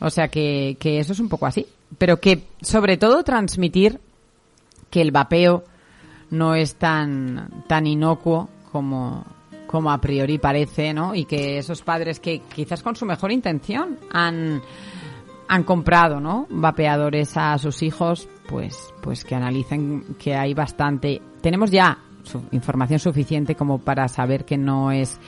[0.00, 1.66] O sea que, que eso es un poco así.
[1.96, 4.00] Pero que, sobre todo, transmitir
[4.90, 5.64] que el vapeo
[6.30, 9.24] no es tan, tan inocuo como,
[9.66, 11.14] como a priori parece, ¿no?
[11.14, 14.62] Y que esos padres que quizás con su mejor intención han,
[15.48, 16.46] han comprado, ¿no?
[16.50, 21.20] Vapeadores a sus hijos, pues, pues que analicen que hay bastante.
[21.40, 25.18] Tenemos ya su- información suficiente como para saber que no es,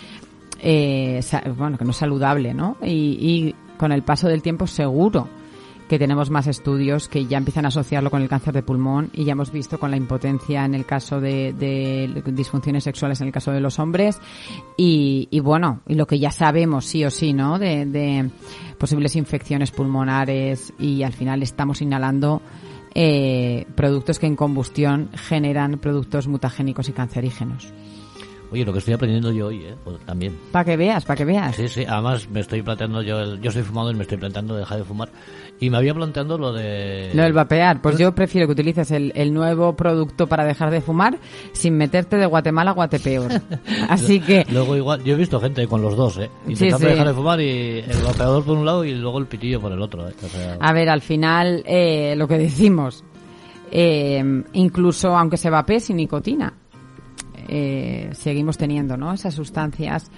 [0.60, 1.20] eh,
[1.56, 2.76] bueno, que no es saludable, ¿no?
[2.82, 2.86] Y,
[3.20, 5.28] y con el paso del tiempo seguro
[5.88, 9.24] que tenemos más estudios que ya empiezan a asociarlo con el cáncer de pulmón y
[9.24, 13.32] ya hemos visto con la impotencia en el caso de, de disfunciones sexuales en el
[13.32, 14.20] caso de los hombres
[14.76, 17.58] y, y bueno, y lo que ya sabemos sí o sí, ¿no?
[17.58, 18.30] De, de
[18.78, 22.40] posibles infecciones pulmonares y al final estamos inhalando
[22.94, 27.72] eh, productos que en combustión generan productos mutagénicos y cancerígenos.
[28.52, 29.74] Oye, lo que estoy aprendiendo yo hoy, ¿eh?
[29.84, 30.36] Pues también.
[30.50, 31.54] Para que veas, para que veas.
[31.54, 34.56] Sí, sí, además me estoy planteando yo, el- yo soy fumador y me estoy planteando
[34.56, 35.08] dejar de fumar.
[35.60, 37.10] Y me había planteando lo de...
[37.14, 40.80] Lo del vapear, pues yo prefiero que utilices el, el nuevo producto para dejar de
[40.80, 41.18] fumar
[41.52, 43.30] sin meterte de Guatemala a Guatepeor.
[43.88, 46.30] Así que, Luego igual, yo he visto gente con los dos, ¿eh?
[46.48, 46.92] Intentando sí.
[46.92, 49.80] dejar de fumar y el vapeador por un lado y luego el pitillo por el
[49.82, 50.14] otro, ¿eh?
[50.24, 53.04] O sea, a ver, al final, eh, lo que decimos,
[53.70, 56.54] eh, incluso aunque se vapee sin nicotina,
[57.48, 59.12] eh, seguimos teniendo ¿no?
[59.12, 60.10] esas sustancias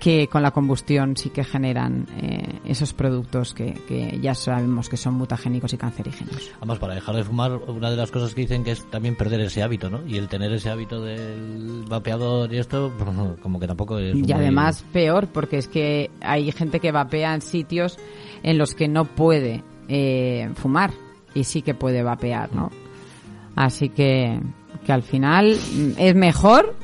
[0.00, 4.96] que con la combustión sí que generan eh, esos productos que, que ya sabemos que
[4.96, 6.50] son mutagénicos y cancerígenos.
[6.58, 9.40] Además, para dejar de fumar, una de las cosas que dicen que es también perder
[9.40, 10.06] ese hábito, ¿no?
[10.06, 12.92] Y el tener ese hábito del vapeador y esto,
[13.42, 17.34] como que tampoco es Y muy- además peor, porque es que hay gente que vapea
[17.34, 17.98] en sitios
[18.42, 20.92] en los que no puede eh, fumar
[21.34, 22.70] y sí que puede vapear, ¿no?
[23.56, 24.40] Así que,
[24.86, 26.74] que al final mm, es mejor,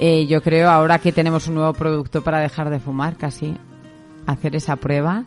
[0.00, 3.54] eh, yo creo, ahora que tenemos un nuevo producto para dejar de fumar, casi
[4.26, 5.24] hacer esa prueba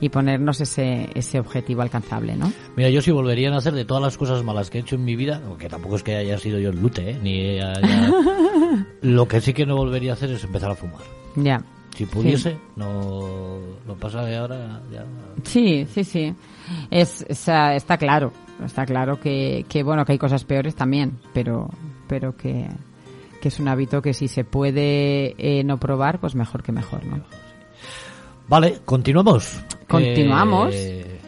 [0.00, 2.52] y ponernos ese, ese objetivo alcanzable, ¿no?
[2.76, 5.04] Mira, yo sí volvería a hacer de todas las cosas malas que he hecho en
[5.04, 7.18] mi vida, aunque tampoco es que haya sido yo el lute, ¿eh?
[7.22, 8.12] Ni haya-
[9.02, 11.00] Lo que sí que no volvería a hacer es empezar a fumar.
[11.34, 11.62] Ya.
[11.98, 15.04] Si pudiese, no lo pasa de ahora ya.
[15.42, 16.32] Sí, sí, sí.
[16.92, 18.32] Es, sea, está claro,
[18.64, 21.68] está claro que, que bueno que hay cosas peores también, pero
[22.06, 22.68] pero que,
[23.42, 27.04] que es un hábito que si se puede eh, no probar, pues mejor que mejor,
[27.04, 27.20] ¿no?
[28.46, 29.60] Vale, continuamos.
[29.88, 30.76] Continuamos.
[30.76, 31.18] Eh,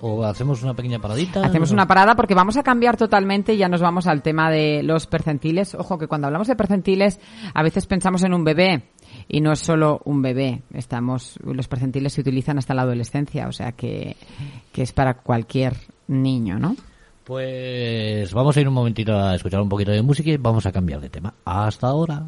[0.00, 1.44] o hacemos una pequeña paradita.
[1.44, 4.82] Hacemos una parada porque vamos a cambiar totalmente y ya nos vamos al tema de
[4.82, 5.74] los percentiles.
[5.74, 7.18] Ojo que cuando hablamos de percentiles
[7.54, 8.90] a veces pensamos en un bebé
[9.28, 10.62] y no es solo un bebé.
[10.72, 14.16] Estamos los percentiles se utilizan hasta la adolescencia, o sea que,
[14.72, 15.74] que es para cualquier
[16.06, 16.76] niño, ¿no?
[17.24, 20.72] Pues vamos a ir un momentito a escuchar un poquito de música y vamos a
[20.72, 21.34] cambiar de tema.
[21.44, 22.26] Hasta ahora.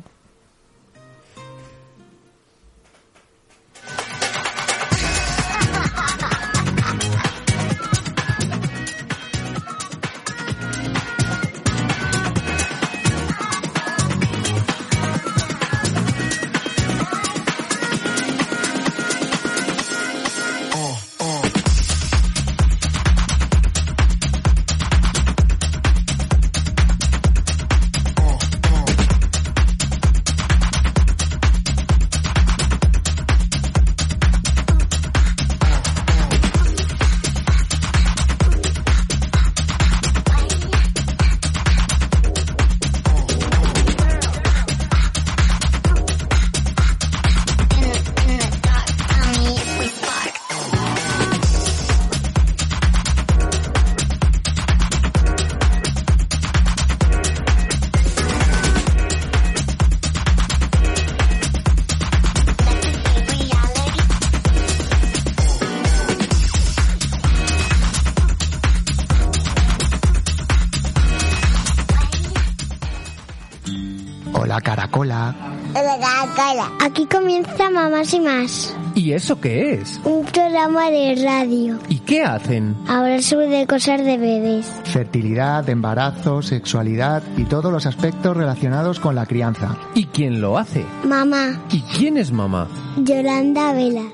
[76.79, 80.01] Aquí comienza Mamás y Más, ¿Y eso qué es?
[80.05, 81.79] un programa de radio.
[81.89, 82.75] ¿Y qué hacen?
[82.89, 84.67] Hablar sobre cosas de bebés.
[84.85, 89.77] Fertilidad, embarazo, sexualidad y todos los aspectos relacionados con la crianza.
[89.95, 90.85] ¿Y quién lo hace?
[91.05, 92.69] Mamá, ¿Y quién es mamá?
[92.97, 94.05] Yolanda Vela.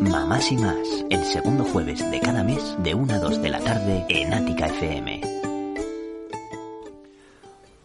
[0.00, 0.76] Mamás y más,
[1.08, 4.66] el segundo jueves de cada mes de 1 a 2 de la tarde en Ática
[4.66, 5.20] FM.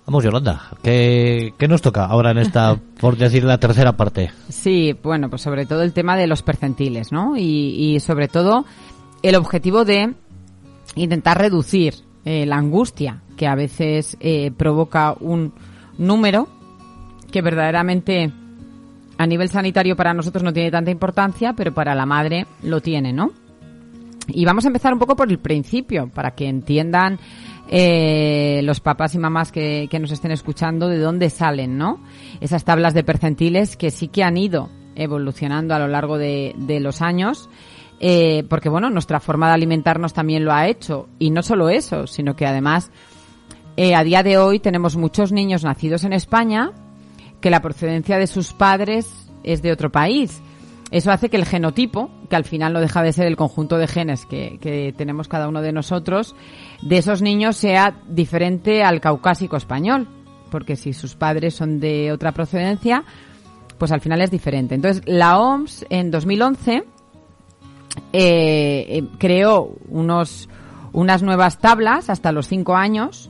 [0.06, 0.62] Vamos, Yolanda.
[0.84, 4.32] ¿Qué, qué nos toca ahora en esta, por decir, la tercera parte?
[4.50, 7.36] Sí, bueno, pues sobre todo el tema de los percentiles, ¿no?
[7.36, 8.66] Y, y sobre todo
[9.24, 10.14] el objetivo de
[10.96, 15.54] intentar reducir eh, la angustia que a veces eh, provoca un
[15.98, 16.48] número
[17.32, 18.32] que verdaderamente
[19.18, 23.14] a nivel sanitario para nosotros no tiene tanta importancia, pero para la madre lo tiene,
[23.14, 23.32] ¿no?
[24.28, 27.20] Y vamos a empezar un poco por el principio, para que entiendan
[27.70, 32.02] eh, los papás y mamás que, que nos estén escuchando de dónde salen, ¿no?
[32.42, 36.80] Esas tablas de percentiles que sí que han ido evolucionando a lo largo de, de
[36.80, 37.50] los años,
[38.00, 41.08] eh, porque bueno, nuestra forma de alimentarnos también lo ha hecho.
[41.20, 42.92] Y no solo eso, sino que además
[43.78, 46.72] eh, a día de hoy tenemos muchos niños nacidos en España
[47.42, 50.42] que la procedencia de sus padres es de otro país.
[50.96, 53.86] Eso hace que el genotipo, que al final no deja de ser el conjunto de
[53.86, 56.38] genes que, tenemos cada uno de nosotros,
[56.82, 60.08] de esos niños sea diferente al caucásico español.
[60.50, 63.04] Porque si sus padres son de otra procedencia,
[63.78, 64.74] pues al final es diferente.
[64.74, 66.84] Entonces, la OMS en 2011 eh,
[68.14, 70.48] eh, creó unos,
[70.94, 73.30] unas nuevas tablas hasta los cinco años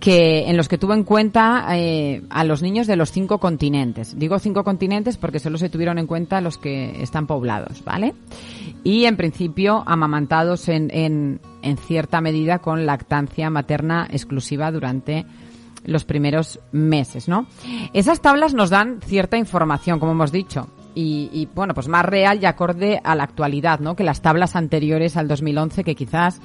[0.00, 4.18] que en los que tuvo en cuenta eh, a los niños de los cinco continentes.
[4.18, 8.14] Digo cinco continentes porque solo se tuvieron en cuenta los que están poblados, ¿vale?
[8.82, 15.26] Y en principio amamantados en, en, en cierta medida con lactancia materna exclusiva durante
[15.84, 17.46] los primeros meses, ¿no?
[17.92, 22.40] Esas tablas nos dan cierta información, como hemos dicho, y, y, bueno, pues más real
[22.42, 23.96] y acorde a la actualidad, ¿no?
[23.96, 26.40] Que las tablas anteriores al 2011 que quizás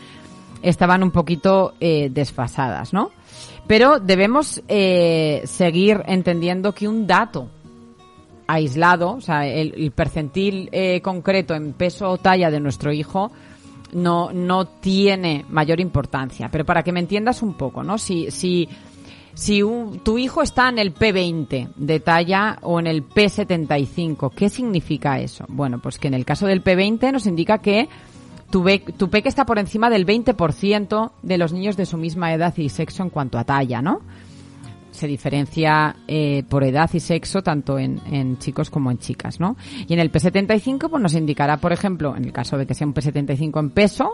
[0.62, 3.12] estaban un poquito eh, desfasadas, ¿no?
[3.68, 7.50] Pero debemos eh, seguir entendiendo que un dato
[8.48, 13.32] aislado, o sea, el, percentil eh, concreto en peso o talla de nuestro hijo
[13.94, 16.50] no, no tiene mayor importancia.
[16.52, 17.98] Pero para que me entiendas un poco, ¿no?
[17.98, 18.70] Si, si,
[19.34, 19.64] si
[20.04, 25.46] tu hijo está en el P20 de talla o en el P75, ¿qué significa eso?
[25.48, 27.90] Bueno, pues que en el caso del P20 nos indica que
[28.50, 32.34] tu, be, tu peque está por encima del 20% de los niños de su misma
[32.34, 34.02] edad y sexo en cuanto a talla, ¿no?
[34.92, 39.58] Se diferencia eh, por edad y sexo tanto en, en, chicos como en chicas, ¿no?
[39.88, 42.88] Y en el P75 pues nos indicará, por ejemplo, en el caso de que sea
[42.88, 44.14] un P75 en peso,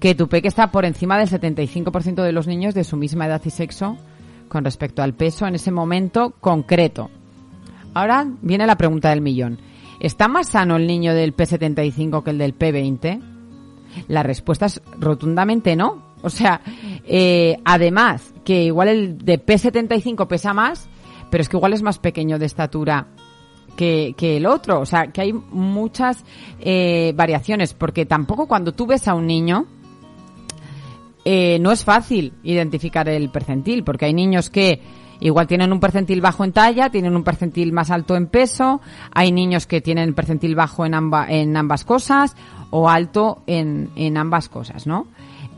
[0.00, 3.42] que tu peque está por encima del 75% de los niños de su misma edad
[3.44, 3.98] y sexo
[4.48, 7.10] con respecto al peso en ese momento concreto.
[7.92, 9.58] Ahora viene la pregunta del millón.
[10.00, 13.35] ¿Está más sano el niño del P75 que el del P20?
[14.08, 16.14] La respuesta es rotundamente no.
[16.22, 16.60] O sea,
[17.04, 20.88] eh, además, que igual el de P75 pesa más,
[21.30, 23.08] pero es que igual es más pequeño de estatura
[23.76, 24.80] que, que el otro.
[24.80, 26.24] O sea, que hay muchas
[26.58, 29.66] eh, variaciones, porque tampoco cuando tú ves a un niño,
[31.24, 34.80] eh, no es fácil identificar el percentil, porque hay niños que
[35.18, 38.80] igual tienen un percentil bajo en talla, tienen un percentil más alto en peso,
[39.12, 40.94] hay niños que tienen percentil bajo en,
[41.28, 42.36] en ambas cosas
[42.70, 45.06] o alto en, en ambas cosas, ¿no?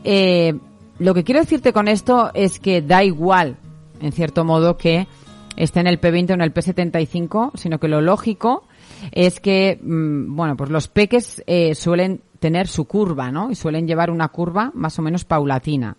[0.03, 0.53] Eh,
[0.99, 3.55] lo que quiero decirte con esto es que da igual,
[4.01, 5.07] en cierto modo, que
[5.55, 8.63] esté en el P20 o en el P75, sino que lo lógico
[9.11, 13.51] es que, mmm, bueno, pues los peques eh, suelen tener su curva, ¿no?
[13.51, 15.97] Y suelen llevar una curva más o menos paulatina.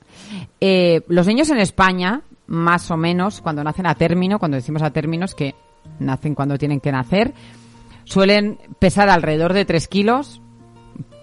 [0.61, 4.91] Eh, los niños en España, más o menos, cuando nacen a término, cuando decimos a
[4.91, 5.55] términos que
[5.99, 7.35] nacen cuando tienen que nacer,
[8.05, 10.41] suelen pesar alrededor de 3 kilos,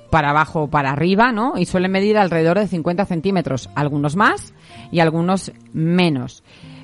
[0.10, 1.54] para abajo o para arriba, ¿no?
[1.58, 4.54] Y suelen medir alrededor de 50 centímetros, algunos más
[4.92, 6.44] y algunos menos.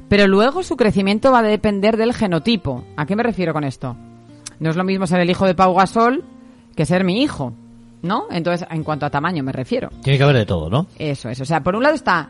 [0.10, 2.84] Pero luego su crecimiento va a depender del genotipo.
[2.98, 3.96] ¿A qué me refiero con esto?
[4.60, 6.24] No es lo mismo ser el hijo de Pau Gasol
[6.76, 7.54] que ser mi hijo,
[8.02, 8.26] ¿no?
[8.32, 9.90] Entonces, en cuanto a tamaño me refiero.
[10.02, 10.88] Tiene que haber de todo, ¿no?
[10.98, 11.40] Eso es.
[11.42, 12.30] O sea, por un lado está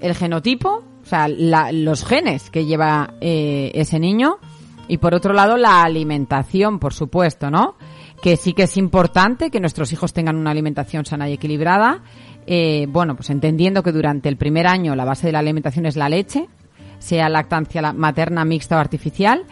[0.00, 4.38] el genotipo, o sea, la, los genes que lleva eh, ese niño,
[4.88, 7.76] y por otro lado la alimentación, por supuesto, ¿no?
[8.22, 12.02] Que sí que es importante que nuestros hijos tengan una alimentación sana y equilibrada.
[12.46, 15.96] Eh, bueno, pues entendiendo que durante el primer año la base de la alimentación es
[15.96, 16.48] la leche,
[16.98, 19.44] sea lactancia materna mixta o artificial,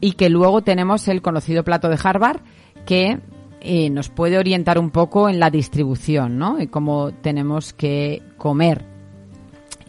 [0.00, 2.40] y que luego tenemos el conocido plato de Harvard
[2.84, 3.20] que
[3.60, 6.60] eh, nos puede orientar un poco en la distribución, ¿no?
[6.60, 8.84] Y cómo tenemos que comer.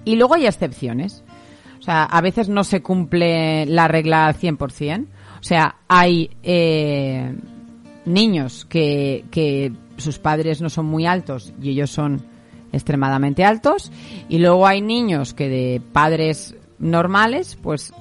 [0.06, 1.24] Y luego hay excepciones.
[1.80, 5.06] O sea, a veces no se cumple la regla al 100%.
[5.40, 7.36] O sea, hay eh,
[8.10, 12.22] niños que, que sus padres no son muy altos y ellos son
[12.72, 13.92] extremadamente altos.
[14.28, 17.94] Y luego hay niños que de padres normales, pues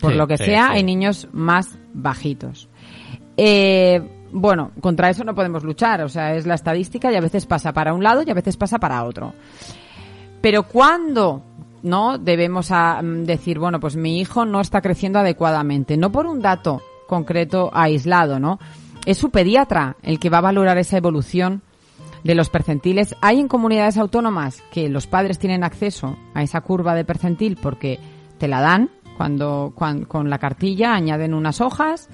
[0.00, 0.72] por Sí, lo que sí, sea, sí.
[0.74, 2.68] hay niños más bajitos.
[3.36, 4.02] Eh,
[4.32, 7.72] bueno, contra eso no podemos luchar, o sea, es la estadística y a veces pasa
[7.72, 9.32] para un lado y a veces pasa para otro.
[10.40, 11.42] Pero cuando
[11.82, 16.26] no debemos a, mm, decir, bueno, pues mi hijo no está creciendo adecuadamente, no por
[16.26, 18.58] un dato concreto aislado, ¿no?
[19.06, 21.62] Es su pediatra el que va a valorar esa evolución
[22.24, 23.16] de los percentiles.
[23.22, 27.98] Hay en comunidades autónomas que los padres tienen acceso a esa curva de percentil porque
[28.38, 32.08] te la dan cuando, cuan- con la cartilla añaden unas hojas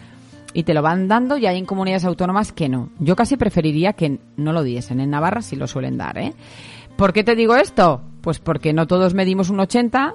[0.53, 2.89] y te lo van dando y hay en comunidades autónomas que no.
[3.01, 5.01] Yo casi preferiría que no lo diesen.
[5.01, 6.35] En Navarra sí lo suelen dar, ¿eh?
[6.97, 8.01] ¿Por qué te digo esto?
[8.23, 10.15] Pues porque no todos medimos un 80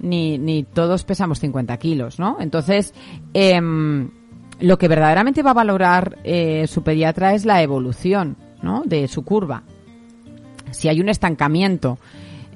[0.00, 2.36] ni, ni todos pesamos 50 kilos, ¿no?
[2.40, 2.92] Entonces,
[3.34, 4.10] em,
[4.60, 8.82] lo que verdaderamente va a valorar eh, su pediatra es la evolución, ¿no?
[8.84, 9.62] De su curva.
[10.70, 11.98] Si hay un estancamiento,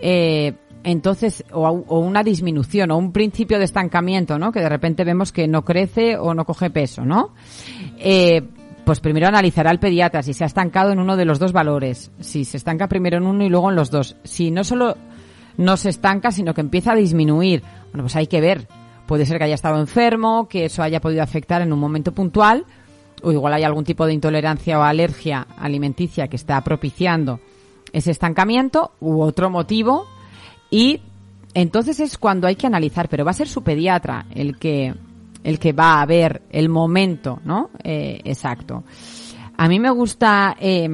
[0.00, 4.52] eh, entonces, o, o una disminución, o un principio de estancamiento, ¿no?
[4.52, 7.34] Que de repente vemos que no crece o no coge peso, ¿no?
[7.98, 8.42] Eh,
[8.84, 12.10] pues primero analizará el pediatra si se ha estancado en uno de los dos valores,
[12.18, 14.16] si se estanca primero en uno y luego en los dos.
[14.24, 14.96] Si no solo
[15.56, 18.66] no se estanca, sino que empieza a disminuir, bueno, pues hay que ver.
[19.12, 22.64] Puede ser que haya estado enfermo, que eso haya podido afectar en un momento puntual,
[23.22, 27.38] o igual hay algún tipo de intolerancia o alergia alimenticia que está propiciando
[27.92, 30.06] ese estancamiento, u otro motivo,
[30.70, 31.02] y
[31.52, 34.94] entonces es cuando hay que analizar, pero va a ser su pediatra el que,
[35.44, 37.68] el que va a ver el momento, ¿no?
[37.84, 38.82] Eh, exacto.
[39.58, 40.88] A mí me gusta eh,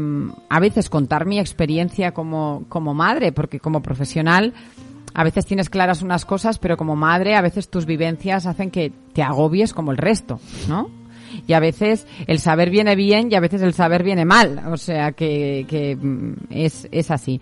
[0.48, 4.54] a veces contar mi experiencia como, como madre, porque como profesional
[5.14, 8.92] a veces tienes claras unas cosas, pero como madre a veces tus vivencias hacen que
[9.12, 10.90] te agobies como el resto, ¿no?
[11.46, 14.62] Y a veces el saber viene bien y a veces el saber viene mal.
[14.68, 17.40] O sea que, que mm, es, es así.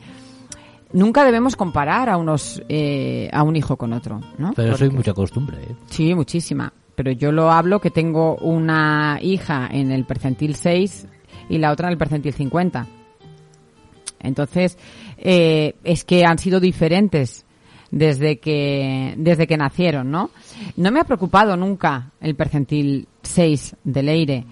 [0.93, 4.53] Nunca debemos comparar a unos eh, a un hijo con otro, ¿no?
[4.55, 5.75] Pero eso hay mucha costumbre, ¿eh?
[5.87, 6.73] Sí, muchísima.
[6.95, 11.07] Pero yo lo hablo que tengo una hija en el percentil 6
[11.49, 12.87] y la otra en el percentil 50.
[14.21, 14.79] Entonces,
[15.19, 17.46] eh, es que han sido diferentes
[17.91, 20.31] desde que, desde que nacieron, ¿no?
[20.77, 24.45] No me ha preocupado nunca el percentil 6 de Leire,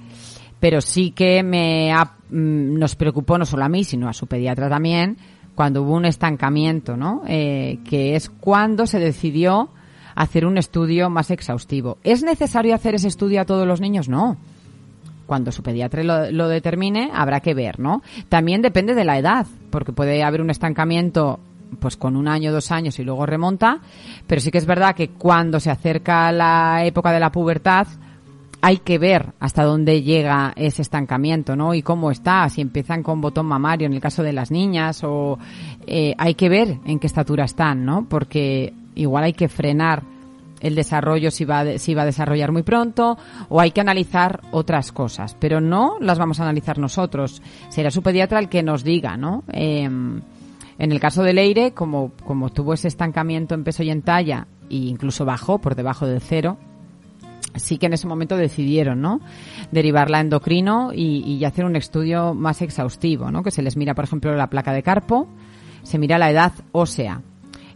[0.60, 4.26] pero sí que me ha, mm, nos preocupó no solo a mí, sino a su
[4.26, 5.16] pediatra también,
[5.54, 7.22] cuando hubo un estancamiento, ¿no?
[7.26, 9.70] Eh, que es cuando se decidió
[10.14, 11.98] hacer un estudio más exhaustivo.
[12.04, 14.08] ¿Es necesario hacer ese estudio a todos los niños?
[14.08, 14.36] No.
[15.26, 18.02] Cuando su pediatra lo, lo determine, habrá que ver, ¿no?
[18.28, 21.40] También depende de la edad, porque puede haber un estancamiento
[21.76, 23.80] pues con un año, dos años y luego remonta,
[24.26, 27.86] pero sí que es verdad que cuando se acerca la época de la pubertad,
[28.60, 31.74] hay que ver hasta dónde llega ese estancamiento, ¿no?
[31.74, 35.38] Y cómo está, si empiezan con botón mamario en el caso de las niñas o
[35.86, 38.06] eh, hay que ver en qué estatura están, ¿no?
[38.08, 40.02] Porque igual hay que frenar
[40.64, 43.18] el desarrollo si va, a si va a desarrollar muy pronto
[43.50, 47.42] o hay que analizar otras cosas, pero no las vamos a analizar nosotros.
[47.68, 49.44] Será su pediatra el que nos diga, ¿no?
[49.48, 50.22] Em,
[50.78, 52.12] en el caso de Leire, como,
[52.52, 56.58] tuvo ese estancamiento en peso y en talla e incluso bajó por debajo del cero,
[57.54, 59.20] sí que en ese momento decidieron, ¿no?
[59.70, 63.42] Derivarla endocrino y, hacer un estudio más exhaustivo, ¿no?
[63.42, 65.28] Que se les mira, por ejemplo, la placa de carpo,
[65.82, 67.20] se mira la edad ósea.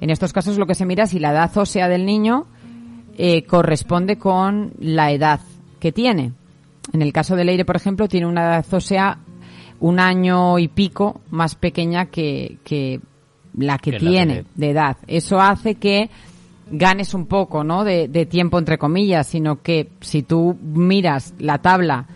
[0.01, 2.47] En estos casos lo que se mira es si la edad ósea del niño
[3.17, 5.41] eh, corresponde con la edad
[5.79, 6.33] que tiene.
[6.93, 9.19] En el caso de Leire, por ejemplo, tiene una edad ósea
[9.81, 13.01] un año y pico más pequeña que, que
[13.57, 14.97] la que tiene de edad.
[15.07, 16.11] Eso hace que
[16.71, 17.85] ganes un poco, ¿no?
[17.85, 22.07] De, de tiempo entre comillas, sino que si tú miras la tabla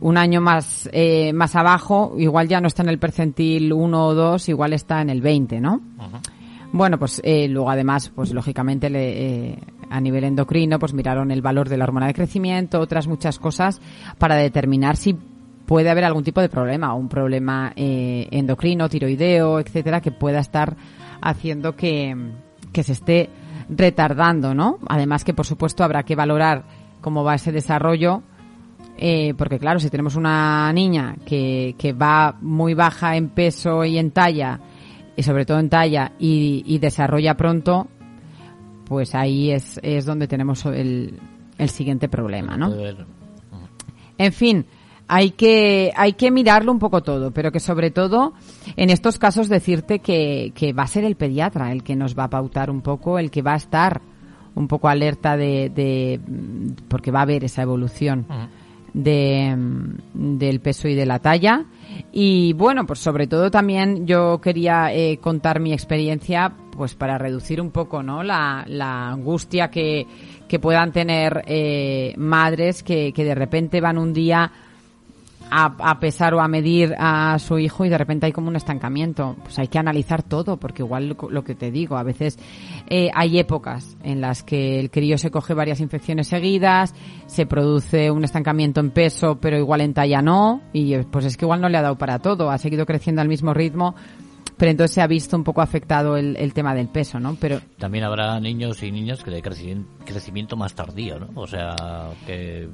[0.00, 4.14] un año más eh, más abajo, igual ya no está en el percentil 1 o
[4.14, 5.80] 2, igual está en el 20, ¿no?
[6.72, 9.58] Bueno, pues eh, luego además, pues lógicamente le, eh,
[9.90, 13.80] a nivel endocrino, pues miraron el valor de la hormona de crecimiento, otras muchas cosas
[14.18, 15.16] para determinar si
[15.66, 20.76] puede haber algún tipo de problema, un problema eh, endocrino, tiroideo, etcétera, que pueda estar
[21.20, 22.16] haciendo que,
[22.72, 23.30] que se esté
[23.68, 24.78] retardando, ¿no?
[24.88, 26.64] Además que por supuesto habrá que valorar
[27.00, 28.22] cómo va ese desarrollo
[28.96, 33.98] eh, porque claro, si tenemos una niña que, que va muy baja en peso y
[33.98, 34.60] en talla,
[35.16, 37.88] y sobre todo en talla, y, y desarrolla pronto,
[38.84, 41.18] pues ahí es, es donde tenemos el,
[41.58, 42.72] el siguiente problema, ¿no?
[44.18, 44.66] En fin,
[45.14, 48.32] hay que, hay que mirarlo un poco todo, pero que sobre todo
[48.76, 52.24] en estos casos decirte que, que va a ser el pediatra el que nos va
[52.24, 54.00] a pautar un poco, el que va a estar
[54.54, 56.18] un poco alerta de, de
[56.88, 58.26] porque va a haber esa evolución
[58.94, 59.54] de,
[60.14, 61.66] del peso y de la talla.
[62.10, 67.60] Y bueno, pues sobre todo también yo quería eh, contar mi experiencia pues para reducir
[67.60, 70.06] un poco no la, la angustia que,
[70.48, 74.50] que puedan tener eh, madres que, que de repente van un día
[75.54, 78.56] a, a pesar o a medir a su hijo y de repente hay como un
[78.56, 79.36] estancamiento.
[79.42, 82.38] Pues hay que analizar todo, porque igual lo, lo que te digo, a veces
[82.88, 86.94] eh, hay épocas en las que el crío se coge varias infecciones seguidas,
[87.26, 91.36] se produce un estancamiento en peso, pero igual en talla no, y eh, pues es
[91.36, 93.94] que igual no le ha dado para todo, ha seguido creciendo al mismo ritmo,
[94.62, 97.34] pero entonces se ha visto un poco afectado el, el tema del peso, ¿no?
[97.40, 101.30] Pero También habrá niños y niñas que de crecimiento, crecimiento más tardío, ¿no?
[101.34, 101.74] O sea,
[102.24, 102.68] que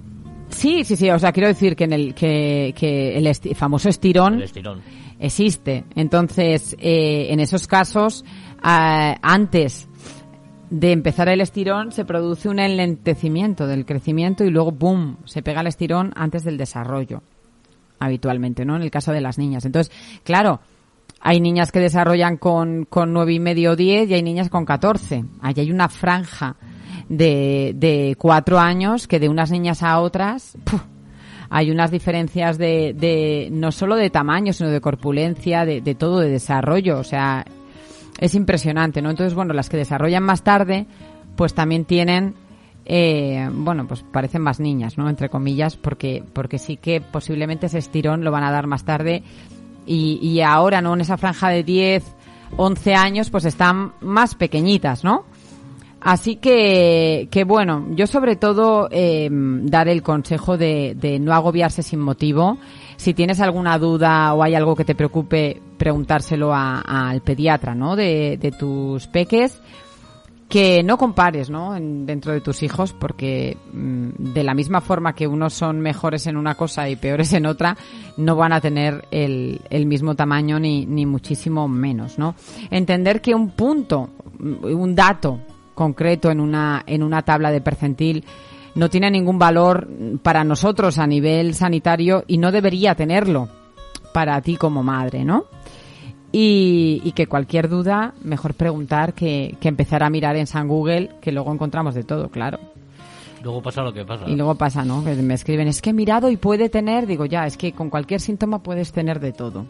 [0.50, 3.88] sí, sí, sí, o sea, quiero decir que en el que, que el esti- famoso
[3.88, 4.82] estirón el estirón.
[5.18, 5.84] existe.
[5.94, 8.22] Entonces, eh, en esos casos,
[8.62, 9.88] ah, antes
[10.68, 15.62] de empezar el estirón, se produce un enlentecimiento del crecimiento y luego, ¡boom!, se pega
[15.62, 17.22] el estirón antes del desarrollo,
[17.98, 18.76] habitualmente, ¿no?
[18.76, 19.64] En el caso de las niñas.
[19.64, 19.90] Entonces,
[20.22, 20.60] claro,
[21.20, 24.64] hay niñas que desarrollan con, con nueve y medio o diez y hay niñas con
[24.64, 25.24] 14.
[25.40, 26.56] Ahí hay una franja
[27.08, 30.56] de, de cuatro años que de unas niñas a otras,
[31.50, 36.20] hay unas diferencias de, de no solo de tamaño, sino de corpulencia, de, de todo,
[36.20, 36.98] de desarrollo.
[36.98, 37.44] O sea,
[38.18, 39.10] es impresionante, ¿no?
[39.10, 40.86] Entonces, bueno, las que desarrollan más tarde,
[41.36, 42.34] pues también tienen,
[42.84, 45.08] eh, bueno, pues parecen más niñas, ¿no?
[45.08, 49.22] Entre comillas, porque, porque sí que posiblemente ese estirón lo van a dar más tarde
[49.88, 50.94] y, y ahora, ¿no?
[50.94, 52.04] En esa franja de 10
[52.56, 55.24] 11 años, pues están más pequeñitas, ¿no?
[56.00, 61.82] Así que, que bueno, yo sobre todo eh, dar el consejo de, de no agobiarse
[61.82, 62.56] sin motivo.
[62.96, 67.96] Si tienes alguna duda o hay algo que te preocupe, preguntárselo al pediatra, ¿no?
[67.96, 69.60] De, de tus peques
[70.48, 71.76] que no compares, ¿no?
[71.76, 76.26] En- dentro de tus hijos, porque mm, de la misma forma que unos son mejores
[76.26, 77.76] en una cosa y peores en otra,
[78.16, 82.34] no van a tener el, el mismo tamaño ni, ni muchísimo menos, ¿no?
[82.70, 85.38] Entender que un punto, mm, un dato
[85.74, 88.24] concreto en una, en una tabla de percentil
[88.74, 89.88] no tiene ningún valor
[90.22, 93.48] para nosotros a nivel sanitario y no debería tenerlo
[94.14, 95.44] para ti como madre, ¿no?
[96.30, 101.10] Y, y que cualquier duda, mejor preguntar que, que empezar a mirar en San Google,
[101.22, 102.58] que luego encontramos de todo, claro.
[103.42, 104.24] Luego pasa lo que pasa.
[104.28, 105.02] Y luego pasa, ¿no?
[105.04, 107.88] Que me escriben, es que he mirado y puede tener, digo, ya, es que con
[107.88, 109.66] cualquier síntoma puedes tener de todo.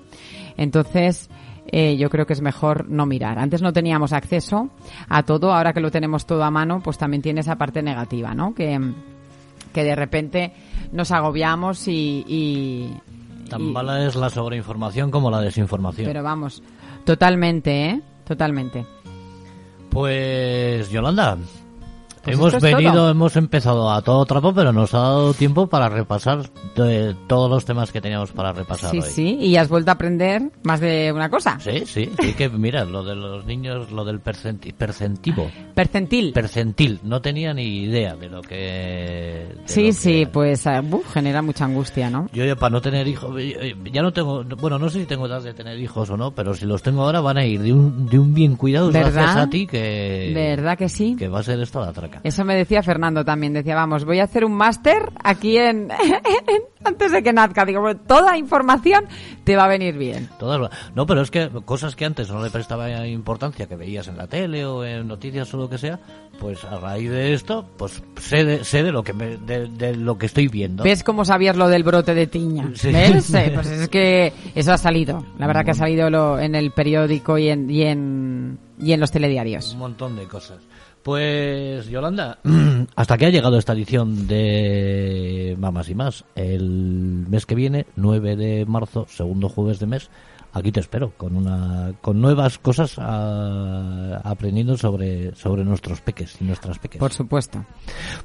[0.57, 1.29] Entonces,
[1.71, 3.39] eh, yo creo que es mejor no mirar.
[3.39, 4.71] Antes no teníamos acceso
[5.09, 8.35] a todo, ahora que lo tenemos todo a mano, pues también tiene esa parte negativa,
[8.35, 8.55] ¿no?
[8.55, 8.81] Que,
[9.73, 10.53] que de repente
[10.91, 12.25] nos agobiamos y...
[12.27, 12.91] y-
[13.49, 16.07] Tan y- mala es la sobreinformación como la desinformación.
[16.07, 16.63] Pero vamos,
[17.05, 18.03] totalmente, ¿eh?
[18.25, 18.85] Totalmente.
[19.91, 21.39] Pues, Yolanda,
[22.29, 23.11] Pues hemos es venido, todo.
[23.11, 26.43] hemos empezado a todo trapo, pero nos ha dado tiempo para repasar
[26.77, 29.11] de todos los temas que teníamos para repasar Sí, hoy.
[29.11, 31.59] sí, y has vuelto a aprender más de una cosa.
[31.61, 36.33] Sí, sí, sí que mira, lo de los niños, lo del percenti- percentivo, Percentil.
[36.33, 38.57] percentil, no tenía ni idea de lo que...
[38.57, 40.81] de sí, lo sí, que- pues eh,
[41.13, 42.29] genera mucha angustia, ¿no?
[42.33, 45.27] Yo ya para no tener hijos, eh, ya no tengo, bueno, no sé si tengo
[45.27, 47.73] edad de tener hijos o no, pero si los tengo ahora van a ir de
[47.73, 49.13] un, de un bien cuidados ¿Verdad?
[49.13, 50.33] gracias a ti que...
[50.35, 51.17] ¿Verdad que sí?
[51.19, 52.18] Que va a ser esto la traca.
[52.25, 55.89] Eso me decía Fernando también, decía, vamos, voy a hacer un máster aquí en,
[56.85, 57.65] antes de que nazca.
[57.65, 59.07] Digo, bueno, toda información
[59.45, 60.29] te va a venir bien.
[60.39, 64.17] Todas, no, pero es que cosas que antes no le prestaba importancia, que veías en
[64.17, 65.99] la tele o en noticias o lo que sea,
[66.41, 69.97] pues a raíz de esto, pues sé de, sé de lo que me, de, de
[69.97, 70.85] lo que estoy viendo.
[70.85, 72.71] ¿Ves cómo sabías lo del brote de tiña?
[72.75, 72.93] Sí.
[72.93, 73.35] ¿Ves?
[73.39, 75.25] Eh, Pues es que eso ha salido.
[75.39, 79.01] La verdad que ha salido lo- en el periódico y en, y en, y en
[79.01, 79.73] los telediarios.
[79.75, 80.59] Un montón de cosas.
[81.09, 82.37] Pues, Yolanda,
[82.95, 86.27] hasta que ha llegado esta edición de Mamás y Más.
[86.35, 90.11] El mes que viene, 9 de marzo, segundo jueves de mes,
[90.53, 96.45] aquí te espero, con una con nuevas cosas ah, aprendiendo sobre, sobre nuestros peques y
[96.45, 96.99] nuestras peques.
[96.99, 97.65] Por supuesto.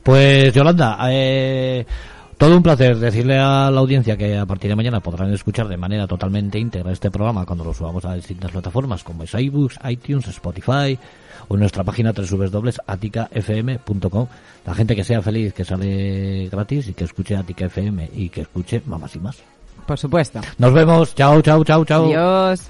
[0.03, 1.85] Pues Yolanda, eh,
[2.37, 5.77] todo un placer decirle a la audiencia que a partir de mañana podrán escuchar de
[5.77, 10.27] manera totalmente íntegra este programa cuando lo subamos a distintas plataformas como es iBooks, iTunes,
[10.27, 10.99] Spotify
[11.47, 14.27] o en nuestra página www.aticafm.com.
[14.65, 18.41] La gente que sea feliz, que sale gratis y que escuche Atica FM y que
[18.41, 19.37] escuche Mamás y más.
[19.85, 20.41] Por supuesto.
[20.57, 21.13] Nos vemos.
[21.15, 22.05] Chao, chao, chao, chao.
[22.05, 22.69] Adiós.